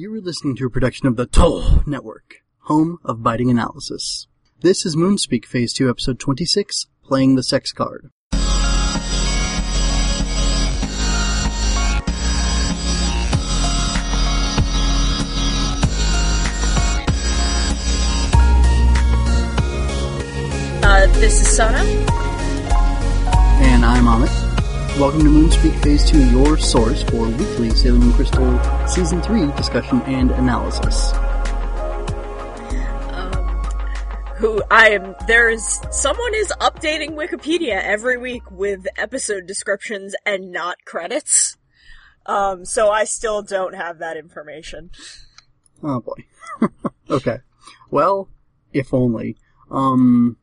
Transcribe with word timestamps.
You 0.00 0.14
are 0.14 0.20
listening 0.22 0.56
to 0.56 0.64
a 0.64 0.70
production 0.70 1.08
of 1.08 1.16
the 1.16 1.26
Toll 1.26 1.82
Network, 1.86 2.36
home 2.60 2.96
of 3.04 3.22
biting 3.22 3.50
analysis. 3.50 4.28
This 4.62 4.86
is 4.86 4.96
Moonspeak 4.96 5.44
Phase 5.44 5.74
2, 5.74 5.90
Episode 5.90 6.18
26, 6.18 6.86
Playing 7.04 7.34
the 7.34 7.42
Sex 7.42 7.70
Card. 7.70 8.08
Uh, 20.82 21.06
this 21.18 21.42
is 21.42 21.54
Sona. 21.54 21.76
And 23.60 23.84
I'm 23.84 24.06
Amit. 24.06 24.49
Welcome 24.98 25.20
to 25.20 25.30
Moonspeak 25.30 25.82
Phase 25.82 26.10
2, 26.10 26.30
your 26.30 26.58
source 26.58 27.02
for 27.04 27.26
weekly 27.28 27.70
Sailor 27.70 27.98
Moon 28.00 28.12
Crystal 28.12 28.86
Season 28.86 29.22
3 29.22 29.46
discussion 29.52 30.02
and 30.02 30.30
analysis. 30.32 31.12
Who 34.36 34.62
I 34.70 34.90
am? 34.90 35.14
There's 35.26 35.80
someone 35.90 36.34
is 36.34 36.52
updating 36.60 37.12
Wikipedia 37.12 37.80
every 37.82 38.18
week 38.18 38.50
with 38.50 38.86
episode 38.98 39.46
descriptions 39.46 40.14
and 40.26 40.52
not 40.52 40.84
credits. 40.84 41.56
Um, 42.26 42.66
so 42.66 42.90
I 42.90 43.04
still 43.04 43.42
don't 43.42 43.74
have 43.74 44.00
that 44.00 44.18
information. 44.18 44.90
Oh 45.82 46.00
boy. 46.00 46.26
okay. 47.10 47.38
Well, 47.90 48.28
if 48.72 48.92
only. 48.92 49.36
Um, 49.70 50.36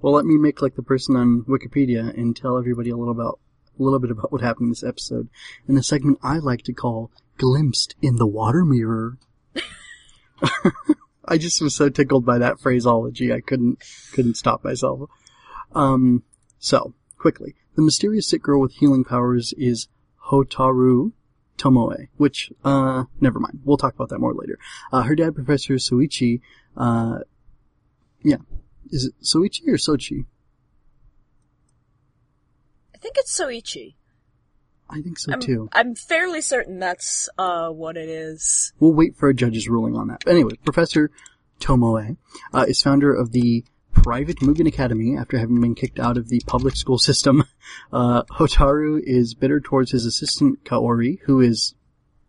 well, 0.00 0.14
let 0.14 0.24
me 0.24 0.36
make 0.38 0.60
like 0.60 0.74
the 0.74 0.82
person 0.82 1.14
on 1.14 1.42
Wikipedia 1.42 2.12
and 2.18 2.34
tell 2.34 2.58
everybody 2.58 2.90
a 2.90 2.96
little 2.96 3.12
about 3.12 3.38
a 3.78 3.82
little 3.82 3.98
bit 3.98 4.10
about 4.10 4.32
what 4.32 4.40
happened 4.40 4.66
in 4.66 4.70
this 4.70 4.84
episode 4.84 5.28
in 5.68 5.74
the 5.74 5.82
segment 5.82 6.18
I 6.22 6.38
like 6.38 6.62
to 6.62 6.72
call 6.72 7.10
"Glimpsed 7.38 7.94
in 8.02 8.16
the 8.16 8.26
Water 8.26 8.64
Mirror." 8.64 9.18
I 11.24 11.38
just 11.38 11.62
was 11.62 11.74
so 11.74 11.88
tickled 11.88 12.26
by 12.26 12.38
that 12.38 12.60
phraseology, 12.60 13.32
I 13.32 13.40
couldn't 13.40 13.82
couldn't 14.12 14.36
stop 14.36 14.64
myself. 14.64 15.08
Um, 15.74 16.24
so 16.58 16.94
quickly, 17.18 17.54
the 17.76 17.82
mysterious 17.82 18.28
sick 18.28 18.42
girl 18.42 18.60
with 18.60 18.74
healing 18.74 19.04
powers 19.04 19.54
is 19.56 19.88
Hotaru 20.30 21.12
Tomoe, 21.56 22.08
which, 22.16 22.52
uh, 22.64 23.04
never 23.20 23.38
mind. 23.38 23.60
We'll 23.64 23.76
talk 23.76 23.94
about 23.94 24.08
that 24.10 24.18
more 24.18 24.34
later. 24.34 24.58
Uh, 24.92 25.02
her 25.02 25.14
dad, 25.14 25.34
Professor 25.34 25.74
Soichi, 25.74 26.40
uh, 26.76 27.20
yeah. 28.22 28.38
Is 28.90 29.06
it 29.06 29.14
Soichi 29.22 29.68
or 29.68 29.76
Sochi? 29.76 30.26
I 33.02 33.10
think 33.10 33.16
it's 33.18 33.36
Soichi. 33.36 33.94
I 34.88 35.00
think 35.00 35.18
so 35.18 35.32
I'm, 35.32 35.40
too. 35.40 35.68
I'm 35.72 35.96
fairly 35.96 36.40
certain 36.40 36.78
that's, 36.78 37.28
uh, 37.36 37.68
what 37.70 37.96
it 37.96 38.08
is. 38.08 38.72
We'll 38.78 38.92
wait 38.92 39.16
for 39.16 39.28
a 39.28 39.34
judge's 39.34 39.68
ruling 39.68 39.96
on 39.96 40.06
that. 40.06 40.22
But 40.24 40.30
anyway, 40.34 40.52
Professor 40.64 41.10
Tomoe, 41.58 42.16
uh, 42.54 42.64
is 42.68 42.80
founder 42.80 43.12
of 43.12 43.32
the 43.32 43.64
private 43.92 44.38
Mugen 44.38 44.68
Academy 44.68 45.16
after 45.16 45.36
having 45.36 45.60
been 45.60 45.74
kicked 45.74 45.98
out 45.98 46.16
of 46.16 46.28
the 46.28 46.42
public 46.46 46.76
school 46.76 46.98
system. 46.98 47.44
Uh, 47.92 48.22
Hotaru 48.24 49.00
is 49.02 49.34
bitter 49.34 49.60
towards 49.60 49.92
his 49.92 50.04
assistant 50.04 50.64
Kaori, 50.64 51.20
who 51.24 51.40
is 51.40 51.74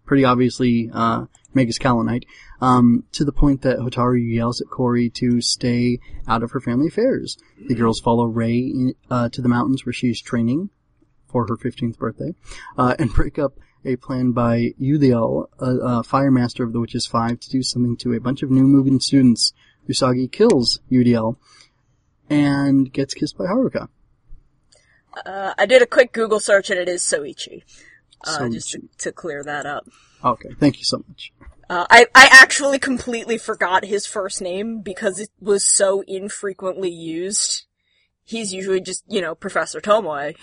pretty 0.06 0.24
obviously, 0.24 0.90
uh, 0.94 1.26
Magus 1.54 1.78
Kaolinite, 1.78 2.26
um, 2.62 3.04
to 3.14 3.24
the 3.24 3.32
point 3.32 3.62
that 3.62 3.78
Hotaru 3.78 4.34
yells 4.34 4.62
at 4.62 4.68
Kaori 4.68 5.14
to 5.16 5.42
stay 5.42 6.00
out 6.28 6.44
of 6.44 6.52
her 6.52 6.60
family 6.60 6.88
affairs. 6.88 7.38
The 7.68 7.76
girls 7.76 8.00
follow 8.00 8.26
Rei 8.26 8.94
uh, 9.10 9.30
to 9.30 9.42
the 9.42 9.50
mountains 9.50 9.86
where 9.86 9.94
she 9.94 10.08
is 10.08 10.22
training 10.22 10.70
for 11.28 11.48
her 11.48 11.58
15th 11.58 11.98
birthday, 11.98 12.36
uh, 12.78 12.96
and 13.00 13.12
break 13.14 13.40
up 13.40 13.54
a 13.86 13.96
plan 13.98 14.32
by 14.32 14.70
Eudial, 14.80 15.48
a, 15.60 16.00
a 16.00 16.04
fire 16.04 16.32
master 16.32 16.64
of 16.64 16.74
the 16.74 16.80
Witches 16.80 17.06
Five, 17.06 17.40
to 17.42 17.50
do 17.50 17.62
something 17.62 17.98
to 17.98 18.14
a 18.14 18.20
bunch 18.20 18.44
of 18.44 18.52
new 18.52 18.64
Mugen 18.64 19.02
students. 19.02 19.54
Usagi 19.90 20.32
kills 20.32 20.80
Eudial 20.90 21.36
and 22.30 22.92
gets 22.92 23.14
kissed 23.14 23.38
by 23.38 23.46
Haruka. 23.46 23.90
Uh, 25.26 25.54
I 25.58 25.66
did 25.66 25.82
a 25.82 25.86
quick 25.86 26.14
Google 26.14 26.40
search 26.40 26.70
and 26.70 26.80
it 26.80 26.88
is 26.88 27.02
Soichi. 27.02 27.64
Uh, 28.24 28.50
just 28.50 28.72
to, 28.72 28.82
to 29.00 29.12
clear 29.12 29.44
that 29.44 29.66
up. 29.66 29.88
Okay, 30.24 30.50
thank 30.60 30.78
you 30.78 30.84
so 30.84 31.04
much. 31.08 31.34
Uh, 31.70 31.86
I, 31.90 32.06
I 32.14 32.30
actually 32.32 32.80
completely 32.80 33.38
forgot 33.38 33.86
his 33.86 34.06
first 34.06 34.42
name 34.42 34.82
because 34.82 35.20
it 35.20 35.30
was 35.40 35.66
so 35.66 36.04
infrequently 36.08 36.90
used. 36.90 37.66
He's 38.24 38.54
usually 38.54 38.82
just, 38.82 39.04
you 39.08 39.22
know, 39.22 39.36
Professor 39.36 39.82
Tomoe. 39.82 40.36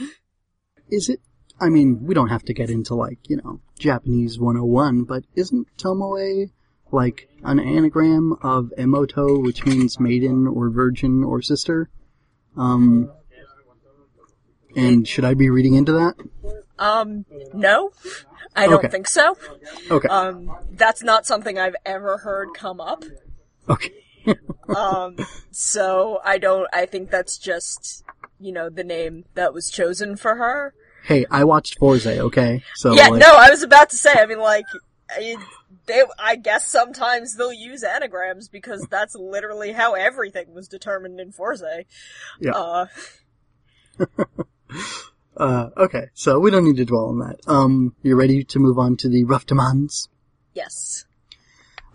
Is 0.91 1.09
it? 1.09 1.21
I 1.61 1.69
mean, 1.69 2.05
we 2.05 2.15
don't 2.15 2.29
have 2.29 2.45
to 2.45 2.55
get 2.55 2.71
into 2.71 2.95
like, 2.95 3.19
you 3.29 3.37
know, 3.37 3.61
Japanese 3.79 4.39
101, 4.39 5.05
but 5.05 5.25
isn't 5.35 5.67
Tomoe 5.77 6.51
like 6.91 7.29
an 7.45 7.61
anagram 7.61 8.35
of 8.43 8.73
Emoto, 8.79 9.43
which 9.43 9.65
means 9.65 10.01
maiden 10.01 10.47
or 10.47 10.71
virgin 10.71 11.23
or 11.23 11.43
sister? 11.43 11.91
Um, 12.57 13.13
and 14.75 15.07
should 15.07 15.25
I 15.25 15.35
be 15.35 15.51
reading 15.51 15.75
into 15.75 15.93
that? 15.93 16.15
Um, 16.81 17.25
no, 17.55 17.91
I 18.57 18.67
don't 18.67 18.79
Okay. 18.81 18.89
think 18.89 19.07
so. 19.07 19.37
Okay. 19.91 20.09
Um, 20.09 20.57
that's 20.73 21.03
not 21.03 21.27
something 21.27 21.59
I've 21.59 21.77
ever 21.87 22.19
heard 22.19 22.49
come 22.55 22.81
up. 22.81 23.05
okay. 23.69 23.93
Um, 24.75 25.17
so 25.51 26.21
I 26.25 26.39
don't, 26.39 26.69
I 26.73 26.87
think 26.87 27.11
that's 27.11 27.39
just, 27.39 28.05
you 28.39 28.53
know, 28.53 28.69
the 28.71 28.85
name 28.85 29.25
that 29.35 29.53
was 29.53 29.69
chosen 29.69 30.17
for 30.17 30.37
her. 30.37 30.75
hey, 31.05 31.27
I 31.31 31.43
watched 31.45 31.79
Forze, 31.81 32.07
okay? 32.07 32.63
So, 32.77 32.95
yeah, 32.95 33.09
like, 33.09 33.21
no, 33.21 33.35
I 33.37 33.51
was 33.51 33.63
about 33.65 33.91
to 33.91 33.97
say, 33.97 34.13
I 34.13 34.27
mean, 34.27 34.39
like, 34.39 34.67
I, 35.11 35.37
they, 35.87 36.05
I 36.21 36.37
guess 36.37 36.69
sometimes 36.69 37.35
they'll 37.35 37.53
use 37.53 37.83
anagrams 37.83 38.49
because 38.49 38.87
that's 38.89 39.17
literally 39.17 39.73
how 39.73 39.95
everything 39.95 40.55
was 40.55 40.69
determined 40.69 41.19
in 41.19 41.33
Forza. 41.33 41.85
Yeah. 42.39 42.53
Uh, 42.53 42.87
uh, 45.37 45.71
okay, 45.77 46.07
so 46.15 46.39
we 46.39 46.51
don't 46.51 46.65
need 46.65 46.77
to 46.77 46.85
dwell 46.85 47.07
on 47.07 47.19
that. 47.21 47.39
Um, 47.47 47.95
you 48.03 48.17
ready 48.17 48.45
to 48.45 48.59
move 48.59 48.79
on 48.79 48.97
to 48.99 49.09
the 49.09 49.25
rough 49.25 49.47
demands? 49.47 50.09
yes. 50.55 51.05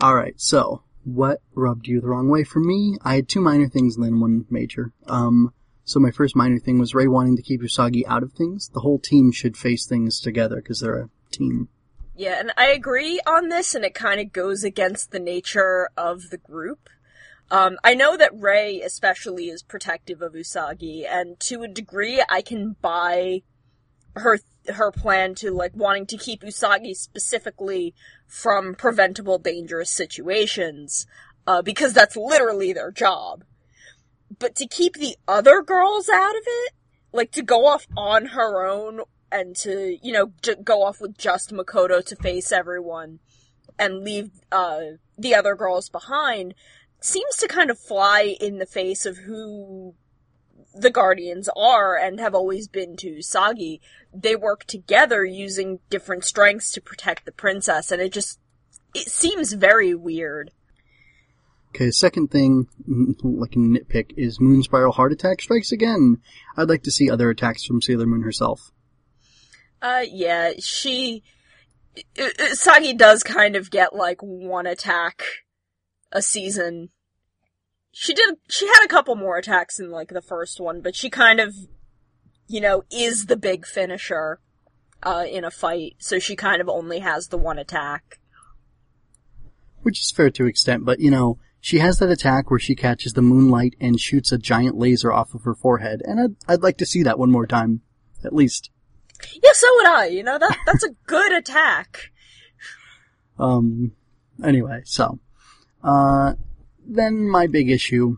Alright, 0.03 0.41
so, 0.41 0.83
what 1.05 1.41
rubbed 1.53 1.87
you 1.87 2.01
the 2.01 2.07
wrong 2.07 2.29
way 2.29 2.43
for 2.43 2.59
me? 2.59 2.97
I 3.01 3.15
had 3.15 3.29
two 3.29 3.39
minor 3.39 3.69
things 3.69 3.95
and 3.95 4.03
then 4.03 4.19
one 4.19 4.45
major. 4.49 4.91
Um, 5.07 5.53
so 5.85 5.99
my 5.99 6.11
first 6.11 6.35
minor 6.35 6.59
thing 6.59 6.79
was 6.79 6.95
Rei 6.95 7.07
wanting 7.07 7.37
to 7.37 7.43
keep 7.43 7.61
Usagi 7.61 8.03
out 8.07 8.23
of 8.23 8.33
things. 8.33 8.69
The 8.73 8.79
whole 8.79 8.99
team 8.99 9.31
should 9.31 9.55
face 9.55 9.85
things 9.85 10.19
together 10.19 10.57
because 10.57 10.79
they're 10.79 10.99
a 10.99 11.09
team. 11.31 11.69
Yeah, 12.15 12.39
and 12.39 12.51
I 12.57 12.67
agree 12.67 13.19
on 13.27 13.49
this, 13.49 13.75
and 13.75 13.85
it 13.85 13.93
kind 13.93 14.19
of 14.19 14.31
goes 14.31 14.63
against 14.63 15.11
the 15.11 15.19
nature 15.19 15.89
of 15.95 16.29
the 16.29 16.37
group. 16.37 16.89
Um, 17.51 17.77
I 17.83 17.93
know 17.93 18.17
that 18.17 18.31
Rei 18.33 18.81
especially 18.81 19.49
is 19.49 19.61
protective 19.61 20.21
of 20.21 20.33
Usagi, 20.33 21.05
and 21.07 21.39
to 21.41 21.61
a 21.61 21.67
degree, 21.67 22.23
I 22.27 22.41
can 22.41 22.75
buy 22.81 23.43
her 24.15 24.39
her 24.67 24.91
plan 24.91 25.35
to 25.35 25.51
like 25.51 25.75
wanting 25.75 26.07
to 26.07 26.17
keep 26.17 26.41
Usagi 26.41 26.95
specifically 26.95 27.93
from 28.25 28.73
preventable 28.73 29.37
dangerous 29.37 29.91
situations, 29.91 31.05
uh, 31.45 31.61
because 31.61 31.93
that's 31.93 32.17
literally 32.17 32.73
their 32.73 32.91
job. 32.91 33.43
But 34.39 34.55
to 34.55 34.67
keep 34.67 34.95
the 34.95 35.15
other 35.27 35.61
girls 35.61 36.09
out 36.09 36.35
of 36.35 36.43
it, 36.45 36.73
like 37.13 37.31
to 37.33 37.43
go 37.43 37.67
off 37.67 37.85
on 37.95 38.27
her 38.27 38.65
own 38.65 39.01
and 39.31 39.55
to, 39.57 39.97
you 40.01 40.11
know, 40.11 40.31
j- 40.41 40.55
go 40.63 40.83
off 40.83 40.99
with 40.99 41.17
just 41.17 41.51
Makoto 41.51 42.03
to 42.03 42.15
face 42.15 42.51
everyone 42.51 43.19
and 43.77 44.03
leave 44.03 44.31
uh, 44.51 44.81
the 45.17 45.35
other 45.35 45.55
girls 45.55 45.89
behind 45.89 46.55
seems 46.99 47.35
to 47.37 47.47
kind 47.47 47.69
of 47.69 47.79
fly 47.79 48.35
in 48.39 48.57
the 48.57 48.65
face 48.65 49.05
of 49.05 49.17
who 49.17 49.93
the 50.75 50.89
Guardians 50.89 51.49
are 51.55 51.95
and 51.95 52.19
have 52.19 52.35
always 52.35 52.67
been 52.67 52.97
to 52.97 53.21
Sagi. 53.21 53.81
They 54.13 54.35
work 54.35 54.65
together 54.65 55.23
using 55.23 55.79
different 55.89 56.25
strengths 56.25 56.71
to 56.73 56.81
protect 56.81 57.25
the 57.25 57.31
princess, 57.31 57.91
and 57.91 58.01
it 58.01 58.11
just 58.11 58.39
it 58.93 59.09
seems 59.09 59.53
very 59.53 59.93
weird. 59.93 60.51
Okay, 61.69 61.91
second 61.91 62.31
thing, 62.31 62.67
like 63.23 63.55
a 63.55 63.59
nitpick, 63.59 64.13
is 64.15 64.39
Moon 64.39 64.63
Spiral 64.63 64.93
Heart 64.93 65.11
Attack 65.11 65.41
strikes 65.41 65.71
again. 65.71 66.21
I'd 66.55 66.69
like 66.69 66.83
to 66.83 66.91
see 66.91 67.09
other 67.09 67.29
attacks 67.29 67.65
from 67.65 67.81
Sailor 67.81 68.05
Moon 68.05 68.21
herself. 68.21 68.71
Uh, 69.81 70.03
yeah, 70.09 70.53
she. 70.59 71.23
Sagi 72.53 72.93
does 72.93 73.23
kind 73.23 73.55
of 73.55 73.71
get 73.71 73.95
like 73.95 74.21
one 74.21 74.67
attack 74.67 75.23
a 76.15 76.21
season. 76.21 76.89
She 77.91 78.13
did. 78.13 78.37
She 78.49 78.67
had 78.67 78.83
a 78.83 78.87
couple 78.87 79.15
more 79.15 79.37
attacks 79.37 79.79
in 79.79 79.91
like 79.91 80.09
the 80.09 80.21
first 80.21 80.59
one, 80.59 80.81
but 80.81 80.95
she 80.95 81.09
kind 81.09 81.39
of, 81.39 81.53
you 82.47 82.59
know, 82.59 82.83
is 82.89 83.27
the 83.27 83.37
big 83.37 83.65
finisher 83.65 84.39
uh, 85.03 85.25
in 85.29 85.43
a 85.43 85.51
fight. 85.51 85.95
So 85.99 86.17
she 86.17 86.35
kind 86.35 86.61
of 86.61 86.69
only 86.69 86.99
has 86.99 87.27
the 87.27 87.37
one 87.37 87.59
attack. 87.59 88.19
Which 89.83 90.01
is 90.01 90.11
fair 90.11 90.31
to 90.31 90.43
an 90.43 90.49
extent, 90.49 90.83
but 90.83 90.99
you 90.99 91.11
know, 91.11 91.37
she 91.59 91.79
has 91.79 91.99
that 91.99 92.09
attack 92.09 92.49
where 92.49 92.59
she 92.59 92.75
catches 92.75 93.13
the 93.13 93.21
moonlight 93.21 93.75
and 93.79 93.99
shoots 93.99 94.31
a 94.31 94.37
giant 94.37 94.77
laser 94.77 95.11
off 95.11 95.35
of 95.35 95.43
her 95.43 95.53
forehead, 95.53 96.01
and 96.05 96.19
I'd, 96.19 96.53
I'd 96.53 96.63
like 96.63 96.77
to 96.77 96.85
see 96.85 97.03
that 97.03 97.19
one 97.19 97.31
more 97.31 97.45
time. 97.45 97.81
At 98.23 98.33
least. 98.33 98.71
Yeah, 99.43 99.51
so 99.53 99.67
would 99.75 99.85
I. 99.85 100.05
You 100.07 100.23
know 100.23 100.39
that 100.39 100.57
that's 100.65 100.83
a 100.83 100.95
good 101.05 101.33
attack. 101.33 102.11
Um, 103.37 103.91
Anyway, 104.43 104.81
so, 104.85 105.19
uh, 105.85 106.33
then 106.85 107.29
my 107.29 107.47
big 107.47 107.69
issue, 107.69 108.17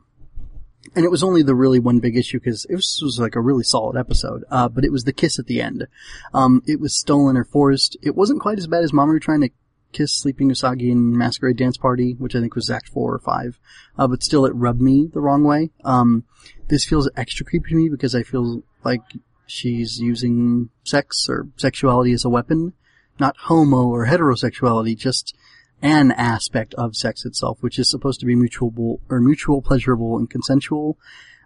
and 0.96 1.04
it 1.04 1.12
was 1.12 1.22
only 1.22 1.44
the 1.44 1.54
really 1.54 1.80
one 1.80 2.00
big 2.00 2.18
issue 2.18 2.40
because 2.40 2.66
it 2.69 2.75
was, 2.75 3.19
like 3.19 3.36
a 3.36 3.42
really 3.42 3.64
solid 3.64 3.98
episode, 3.98 4.44
uh, 4.50 4.69
but 4.69 4.86
it 4.86 4.92
was 4.92 5.04
the 5.04 5.14
kiss 5.14 5.38
at 5.38 5.46
the 5.48 5.62
end. 5.62 5.86
Um, 6.34 6.64
it 6.66 6.80
was 6.80 6.98
stolen 6.98 7.36
or 7.36 7.44
forced. 7.44 7.98
It 8.02 8.16
wasn't 8.16 8.42
quite 8.42 8.58
as 8.58 8.68
bad 8.68 8.84
as 8.84 8.94
Mamoru 8.94 9.22
trying 9.22 9.42
to 9.42 9.50
kiss 9.92 10.16
Sleeping 10.16 10.50
Usagi 10.50 10.90
in 10.90 11.18
Masquerade 11.18 11.58
Dance 11.58 11.78
Party, 11.78 12.16
which 12.18 12.36
I 12.36 12.40
think 12.40 12.56
was 12.56 12.69
Act 12.69 12.90
4 12.90 13.16
or 13.16 13.19
5, 13.19 13.60
uh, 13.98 14.08
but 14.08 14.24
still 14.24 14.46
it 14.46 14.56
rubbed 14.56 14.81
me 14.81 15.10
the 15.13 15.22
wrong 15.22 15.44
way. 15.44 15.72
Um, 15.84 16.24
this 16.70 16.86
feels 16.86 17.10
extra 17.18 17.46
creepy 17.46 17.70
to 17.70 17.75
me 17.75 17.90
because 17.90 18.16
I 18.16 18.24
feel 18.24 18.63
like 18.84 19.02
she's 19.46 20.00
using 20.00 20.70
sex 20.84 21.28
or 21.30 21.48
sexuality 21.58 22.13
as 22.13 22.24
a 22.24 22.30
weapon. 22.30 22.74
Not 23.20 23.36
homo 23.38 23.88
or 23.88 24.06
heterosexuality, 24.06 24.96
just 24.96 25.36
an 25.81 26.12
aspect 26.12 26.74
of 26.75 26.95
sex 26.95 27.25
itself, 27.25 27.57
which 27.62 27.77
is 27.77 27.89
supposed 27.89 28.19
to 28.19 28.25
be 28.25 28.35
mutual 28.35 29.00
or 29.09 29.19
mutual 29.19 29.62
pleasurable 29.62 30.18
and 30.18 30.29
consensual. 30.29 30.97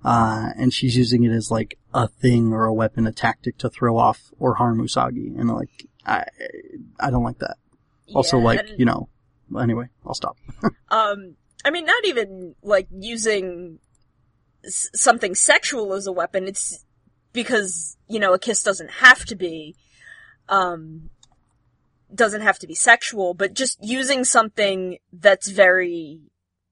Uh, 0.03 0.49
and 0.57 0.73
she's 0.73 0.95
using 0.97 1.23
it 1.23 1.31
as 1.31 1.51
like 1.51 1.77
a 1.93 2.07
thing 2.07 2.51
or 2.51 2.65
a 2.65 2.73
weapon, 2.73 3.05
a 3.05 3.11
tactic 3.11 3.57
to 3.59 3.69
throw 3.69 3.97
off 3.97 4.31
or 4.39 4.55
harm 4.55 4.79
Usagi. 4.79 5.39
And 5.39 5.49
like, 5.49 5.85
I, 6.05 6.25
I 6.99 7.11
don't 7.11 7.23
like 7.23 7.37
that. 7.39 7.57
Also, 8.13 8.37
like, 8.37 8.67
you 8.77 8.85
know, 8.85 9.09
anyway, 9.59 9.87
I'll 10.05 10.13
stop. 10.13 10.37
Um, 10.89 11.37
I 11.63 11.71
mean, 11.71 11.85
not 11.85 12.03
even 12.05 12.55
like 12.61 12.87
using 12.91 13.79
s- 14.65 14.89
something 14.93 15.35
sexual 15.35 15.93
as 15.93 16.05
a 16.05 16.11
weapon. 16.11 16.45
It's 16.47 16.83
because 17.31 17.95
you 18.09 18.19
know 18.19 18.33
a 18.33 18.39
kiss 18.39 18.61
doesn't 18.61 18.91
have 18.91 19.23
to 19.25 19.35
be, 19.35 19.75
um, 20.49 21.09
doesn't 22.13 22.41
have 22.41 22.59
to 22.59 22.67
be 22.67 22.75
sexual, 22.75 23.33
but 23.33 23.53
just 23.53 23.77
using 23.81 24.23
something 24.23 24.97
that's 25.11 25.49
very 25.49 26.19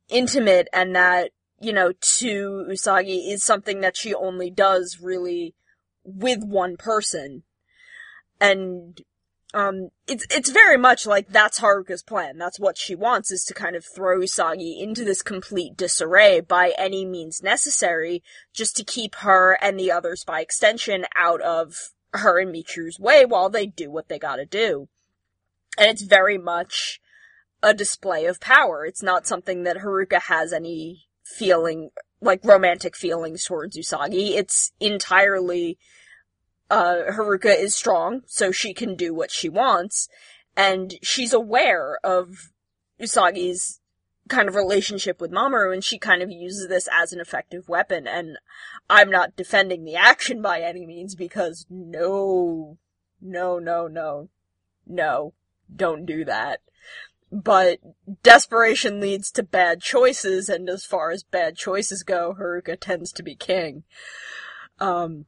intimate 0.09 0.68
and 0.74 0.95
that 0.95 1.31
you 1.59 1.74
know 1.74 1.91
to 2.01 2.65
Usagi 2.69 3.31
is 3.31 3.44
something 3.44 3.81
that 3.81 3.97
she 3.97 4.13
only 4.13 4.50
does 4.50 5.00
really 5.01 5.56
with 6.03 6.44
one 6.44 6.77
person, 6.77 7.44
and 8.39 9.01
um, 9.53 9.89
it's 10.07 10.27
it's 10.30 10.51
very 10.51 10.77
much 10.77 11.07
like 11.07 11.30
that's 11.30 11.59
Haruka's 11.59 12.03
plan. 12.03 12.38
That's 12.38 12.59
what 12.59 12.77
she 12.77 12.95
wants 12.95 13.31
is 13.31 13.44
to 13.45 13.53
kind 13.53 13.75
of 13.75 13.85
throw 13.85 14.19
Usagi 14.19 14.81
into 14.81 15.03
this 15.03 15.21
complete 15.21 15.75
disarray 15.75 16.39
by 16.42 16.74
any 16.77 17.06
means 17.06 17.42
necessary, 17.42 18.24
just 18.53 18.75
to 18.77 18.83
keep 18.83 19.15
her 19.15 19.57
and 19.62 19.80
the 19.80 19.92
others 19.92 20.24
by 20.24 20.42
extension 20.42 21.06
out 21.18 21.42
of 21.42 21.92
her 22.13 22.39
and 22.39 22.53
Michiru's 22.53 23.00
way 23.00 23.25
while 23.25 23.50
they 23.50 23.65
do 23.65 23.89
what 23.89 24.07
they 24.07 24.19
gotta 24.19 24.45
do. 24.45 24.88
And 25.77 25.89
it's 25.89 26.01
very 26.01 26.38
much 26.38 27.00
a 27.62 27.74
display 27.74 28.25
of 28.25 28.39
power. 28.39 28.86
It's 28.86 29.04
not 29.04 29.27
something 29.27 29.63
that 29.63 29.77
Haruka 29.77 30.21
has 30.24 30.51
any 30.54 31.07
feeling, 31.24 31.89
like 32.21 32.44
romantic 32.44 32.95
feelings 32.95 33.45
towards 33.45 33.77
Usagi. 33.77 34.31
It's 34.31 34.71
entirely 34.80 35.77
uh, 36.69 37.12
Haruka 37.12 37.57
is 37.57 37.75
strong, 37.75 38.21
so 38.27 38.51
she 38.51 38.74
can 38.74 38.95
do 38.95 39.13
what 39.13 39.31
she 39.31 39.50
wants, 39.50 40.07
and 40.56 40.95
she's 41.01 41.33
aware 41.33 42.00
of 42.04 42.51
Usagi's 43.01 43.80
kind 44.27 44.48
of 44.48 44.56
relationship 44.56 45.19
with 45.19 45.31
Mamoru, 45.31 45.74
and 45.74 45.83
she 45.83 45.98
kind 45.98 46.21
of 46.21 46.30
uses 46.30 46.68
this 46.68 46.88
as 46.92 47.12
an 47.12 47.19
effective 47.19 47.68
weapon, 47.68 48.07
and 48.07 48.38
I'm 48.89 49.10
not 49.10 49.36
defending 49.36 49.83
the 49.83 49.95
action 49.95 50.42
by 50.42 50.62
any 50.62 50.86
means, 50.86 51.16
because 51.16 51.66
no, 51.69 52.77
no, 53.19 53.57
no, 53.57 53.88
no, 53.88 54.30
no, 54.86 55.33
don't 55.75 56.06
do 56.06 56.25
that. 56.25 56.62
But 57.31 57.80
desperation 58.24 59.00
leads 59.00 59.31
to 59.31 59.44
bad 59.44 59.81
choices, 59.81 60.50
and 60.50 60.68
as 60.69 60.83
far 60.83 61.12
as 61.12 61.24
bad 61.24 61.56
choices 61.56 62.04
go, 62.04 62.36
Haruka 62.39 62.80
tends 62.80 63.12
to 63.13 63.24
be 63.24 63.36
king. 63.36 63.83
Um, 64.80 65.25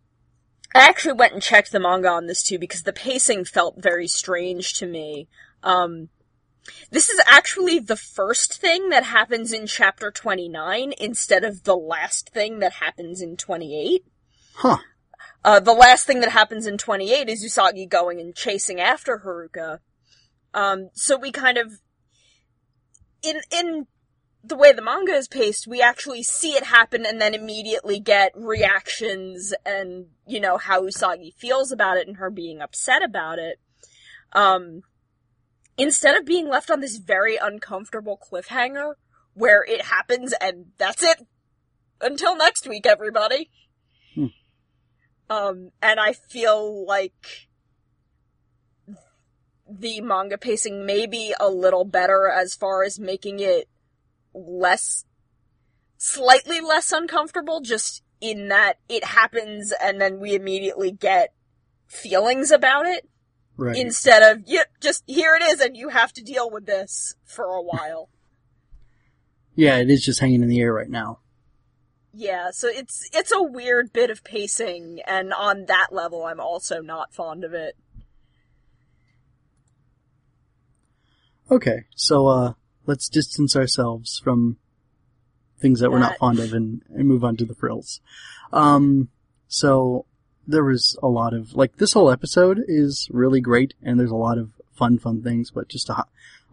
I 0.73 0.88
actually 0.88 1.13
went 1.13 1.33
and 1.33 1.41
checked 1.41 1.71
the 1.71 1.79
manga 1.79 2.09
on 2.09 2.27
this 2.27 2.43
too 2.43 2.57
because 2.57 2.83
the 2.83 2.93
pacing 2.93 3.45
felt 3.45 3.81
very 3.81 4.07
strange 4.07 4.73
to 4.75 4.88
me. 4.88 5.27
Um, 5.63 6.09
this 6.91 7.09
is 7.09 7.21
actually 7.25 7.79
the 7.79 7.95
first 7.95 8.59
thing 8.59 8.89
that 8.89 9.03
happens 9.03 9.51
in 9.51 9.67
chapter 9.67 10.11
29 10.11 10.93
instead 10.99 11.43
of 11.43 11.63
the 11.63 11.75
last 11.75 12.29
thing 12.29 12.59
that 12.59 12.73
happens 12.73 13.21
in 13.21 13.35
28. 13.35 14.05
Huh. 14.55 14.77
Uh, 15.43 15.59
the 15.59 15.73
last 15.73 16.05
thing 16.05 16.19
that 16.21 16.31
happens 16.31 16.67
in 16.67 16.77
28 16.77 17.27
is 17.27 17.43
Usagi 17.43 17.89
going 17.89 18.19
and 18.19 18.35
chasing 18.35 18.79
after 18.79 19.23
Haruka. 19.25 19.79
Um, 20.53 20.89
so 20.94 21.18
we 21.18 21.31
kind 21.31 21.57
of, 21.57 21.74
in, 23.24 23.42
in 23.51 23.88
the 24.44 24.56
way 24.56 24.74
the 24.74 24.81
manga 24.81 25.13
is 25.13 25.27
paced, 25.27 25.68
we 25.68 25.81
actually 25.81 26.24
see 26.24 26.53
it 26.53 26.65
happen 26.65 27.06
and 27.06 27.21
then 27.21 27.33
immediately 27.33 28.00
get 28.00 28.31
reactions 28.36 29.53
and, 29.65 30.07
you 30.25 30.39
know, 30.39 30.57
how 30.57 30.81
Usagi 30.81 31.33
feels 31.36 31.71
about 31.71 31.98
it 31.98 32.07
and 32.07 32.18
her 32.18 32.30
being 32.30 32.62
upset 32.62 33.03
about 33.03 33.39
it. 33.39 33.59
Um, 34.33 34.81
instead 35.77 36.15
of 36.18 36.25
being 36.25 36.48
left 36.50 36.71
on 36.71 36.80
this 36.80 36.98
very 36.98 37.38
uncomfortable 37.38 38.18
cliffhanger 38.18 38.94
where 39.33 39.63
it 39.63 39.83
happens 39.83 40.33
and 40.42 40.68
that's 40.77 41.03
it. 41.03 41.25
Until 42.01 42.36
next 42.36 42.68
week, 42.68 42.86
everybody. 42.86 43.50
Hmm. 44.15 44.25
Um, 45.30 45.69
and 45.81 46.00
I 46.00 46.13
feel 46.13 46.86
like 46.86 47.50
the 49.79 50.01
manga 50.01 50.38
pacing 50.38 50.85
may 50.85 51.06
be 51.06 51.33
a 51.39 51.50
little 51.50 51.85
better 51.85 52.27
as 52.29 52.53
far 52.56 52.83
as 52.83 53.00
making 53.00 53.39
it 53.39 53.68
less, 54.33 55.06
slightly 55.97 56.59
less 56.62 56.91
uncomfortable, 56.91 57.62
just 57.62 58.03
in 58.19 58.50
that 58.50 58.77
it 58.88 59.03
happens 59.03 59.73
and 59.81 60.00
then 60.00 60.19
we 60.19 60.35
immediately 60.35 60.91
get 60.91 61.33
feelings 61.88 62.51
about 62.51 62.85
it 62.85 63.07
Right. 63.57 63.75
instead 63.75 64.23
of, 64.23 64.44
yep, 64.47 64.68
just 64.79 65.03
here 65.07 65.35
it 65.35 65.44
is 65.44 65.59
and 65.59 65.75
you 65.75 65.89
have 65.89 66.13
to 66.13 66.24
deal 66.24 66.50
with 66.50 66.65
this 66.65 67.15
for 67.25 67.45
a 67.45 67.62
while. 67.62 68.09
yeah, 69.56 69.77
it 69.77 69.89
is 69.89 70.03
just 70.03 70.19
hanging 70.19 70.41
in 70.44 70.50
the 70.50 70.59
air 70.62 70.74
right 70.74 70.89
now. 70.89 71.19
yeah, 72.13 72.50
so 72.51 72.67
it's, 72.67 73.09
it's 73.13 73.31
a 73.31 73.41
weird 73.41 73.91
bit 73.94 74.09
of 74.09 74.24
pacing 74.24 75.00
and 75.06 75.33
on 75.33 75.65
that 75.67 75.88
level 75.91 76.25
I'm 76.25 76.39
also 76.39 76.81
not 76.81 77.13
fond 77.13 77.44
of 77.44 77.53
it. 77.53 77.75
Okay, 81.51 81.83
so 81.95 82.27
uh, 82.27 82.53
let's 82.86 83.09
distance 83.09 83.57
ourselves 83.57 84.21
from 84.24 84.55
things 85.60 85.81
that 85.81 85.91
we're 85.91 86.00
not 86.00 86.17
fond 86.17 86.39
of 86.39 86.53
and, 86.53 86.81
and 86.89 87.08
move 87.08 87.25
on 87.25 87.36
to 87.36 87.46
the 87.46 87.53
frills. 87.53 88.00
Um, 88.53 89.10
so 89.50 90.05
there 90.48 90.63
was 90.63 90.98
a 91.03 91.08
lot 91.08 91.34
of 91.34 91.53
like 91.53 91.75
this 91.75 91.91
whole 91.91 92.10
episode 92.10 92.62
is 92.67 93.10
really 93.12 93.41
great, 93.41 93.74
and 93.84 94.00
there's 94.00 94.12
a 94.12 94.15
lot 94.15 94.38
of 94.38 94.51
fun, 94.72 94.98
fun 94.98 95.22
things. 95.22 95.51
But 95.51 95.67
just 95.67 95.88
to, 95.88 96.05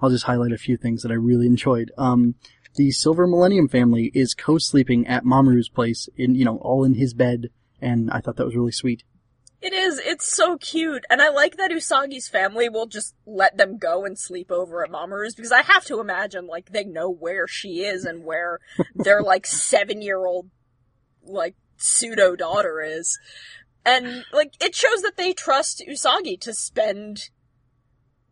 I'll 0.03 0.11
just 0.11 0.25
highlight 0.25 0.53
a 0.53 0.59
few 0.59 0.77
things 0.77 1.03
that 1.03 1.13
I 1.13 1.15
really 1.15 1.47
enjoyed. 1.47 1.93
Um, 1.97 2.35
the 2.75 2.91
Silver 2.91 3.29
Millennium 3.29 3.69
family 3.69 4.11
is 4.15 4.35
co-sleeping 4.35 5.07
at 5.07 5.25
Mamoru's 5.25 5.69
place, 5.69 6.09
in 6.17 6.35
you 6.35 6.45
know, 6.45 6.57
all 6.57 6.83
in 6.83 6.95
his 6.95 7.15
bed, 7.15 7.51
and 7.81 8.11
I 8.11 8.21
thought 8.21 8.37
that 8.37 8.47
was 8.47 8.57
really 8.57 8.73
sweet. 8.73 9.05
It 9.61 9.73
is, 9.73 9.99
it's 9.99 10.33
so 10.33 10.57
cute, 10.57 11.05
and 11.11 11.21
I 11.21 11.31
like 11.31 11.57
that 11.57 11.73
Usagi's 11.73 12.29
family 12.29 12.69
will 12.69 12.87
just 12.87 13.17
let 13.27 13.57
them 13.57 13.77
go 13.77 14.05
and 14.05 14.17
sleep 14.17 14.53
over 14.53 14.85
at 14.85 14.91
Mamoru's, 14.91 15.35
because 15.35 15.51
I 15.51 15.63
have 15.63 15.85
to 15.87 15.99
imagine, 15.99 16.47
like, 16.47 16.71
they 16.71 16.85
know 16.85 17.11
where 17.11 17.49
she 17.49 17.81
is 17.81 18.05
and 18.05 18.25
where 18.25 18.61
their, 18.95 19.21
like, 19.21 19.47
seven-year-old, 19.47 20.51
like, 21.25 21.57
pseudo-daughter 21.77 22.81
is. 22.81 23.19
And, 23.85 24.25
like, 24.33 24.53
it 24.61 24.77
shows 24.77 25.03
that 25.03 25.17
they 25.17 25.33
trust 25.33 25.83
Usagi 25.89 26.41
to 26.43 26.55
spend, 26.55 27.31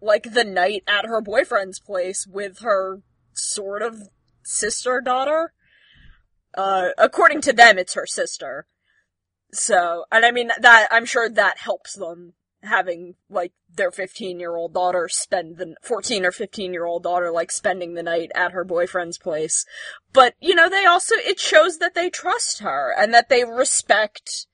like, 0.01 0.33
the 0.33 0.45
night 0.45 0.85
at 0.87 1.07
her 1.07 1.21
boyfriend's 1.21 1.81
place 1.81 2.25
with 2.25 2.61
her 2.61 3.03
sort 3.33 3.83
of 3.83 4.11
sister-daughter. 4.45 5.53
Uh, 6.57 6.91
according 6.97 7.41
to 7.43 7.53
them, 7.53 7.79
it's 7.79 7.95
her 7.95 8.07
sister. 8.07 8.67
So, 9.57 10.05
and 10.13 10.25
I 10.25 10.31
mean 10.31 10.51
that 10.61 10.89
I'm 10.91 11.07
sure 11.07 11.29
that 11.29 11.59
helps 11.59 11.95
them 11.95 12.35
having 12.63 13.15
like 13.31 13.53
their 13.75 13.91
15 13.91 14.41
year 14.41 14.57
old 14.57 14.75
daughter 14.75 15.09
spend 15.09 15.57
the 15.57 15.77
14 15.83 16.25
or 16.25 16.33
15 16.33 16.73
year 16.73 16.85
old 16.85 17.03
daughter 17.03 17.31
like 17.31 17.51
spending 17.51 17.95
the 17.95 18.03
night 18.03 18.31
at 18.35 18.53
her 18.53 18.65
boyfriend's 18.65 19.19
place. 19.19 19.65
But, 20.13 20.35
you 20.41 20.55
know, 20.55 20.69
they 20.69 20.85
also, 20.85 21.15
it 21.17 21.39
shows 21.39 21.79
that 21.79 21.95
they 21.95 22.11
trust 22.11 22.61
her 22.61 22.95
and 22.97 23.15
that 23.15 23.29
they 23.29 23.45
respect 23.45 24.47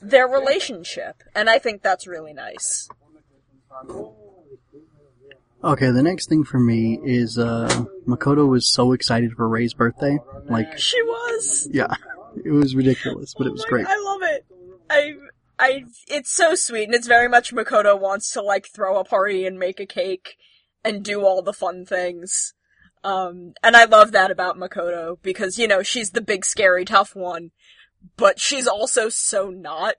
their 0.00 0.28
relationship. 0.28 1.22
And 1.34 1.48
I 1.48 1.58
think 1.58 1.82
that's 1.82 2.06
really 2.06 2.32
nice. 2.32 2.88
Okay, 5.64 5.90
the 5.90 6.02
next 6.02 6.28
thing 6.28 6.44
for 6.44 6.60
me 6.60 7.00
is 7.02 7.36
uh, 7.38 7.84
Makoto 8.06 8.48
was 8.48 8.72
so 8.72 8.92
excited 8.92 9.32
for 9.32 9.48
Rei's 9.48 9.74
birthday, 9.74 10.18
like 10.48 10.78
She 10.78 11.02
was. 11.02 11.68
yeah, 11.72 11.94
it 12.44 12.50
was 12.50 12.74
ridiculous, 12.74 13.34
but 13.36 13.46
it 13.46 13.52
was 13.52 13.64
Oh 13.64 13.68
great. 13.68 13.86
I 13.86 13.98
love 13.98 14.22
it. 14.22 14.46
I, 14.90 15.14
I, 15.58 15.84
it's 16.06 16.30
so 16.30 16.54
sweet, 16.54 16.84
and 16.84 16.94
it's 16.94 17.08
very 17.08 17.28
much 17.28 17.52
Makoto 17.52 17.98
wants 17.98 18.32
to 18.32 18.42
like 18.42 18.66
throw 18.66 18.98
a 18.98 19.04
party 19.04 19.46
and 19.46 19.58
make 19.58 19.80
a 19.80 19.86
cake 19.86 20.36
and 20.84 21.02
do 21.02 21.24
all 21.24 21.42
the 21.42 21.52
fun 21.52 21.84
things. 21.84 22.54
Um, 23.04 23.52
and 23.62 23.76
I 23.76 23.84
love 23.84 24.12
that 24.12 24.30
about 24.30 24.56
Makoto 24.56 25.18
because, 25.22 25.58
you 25.58 25.68
know, 25.68 25.82
she's 25.82 26.10
the 26.10 26.20
big, 26.20 26.44
scary, 26.44 26.84
tough 26.84 27.14
one, 27.14 27.50
but 28.16 28.40
she's 28.40 28.66
also 28.66 29.08
so 29.08 29.50
not. 29.50 29.94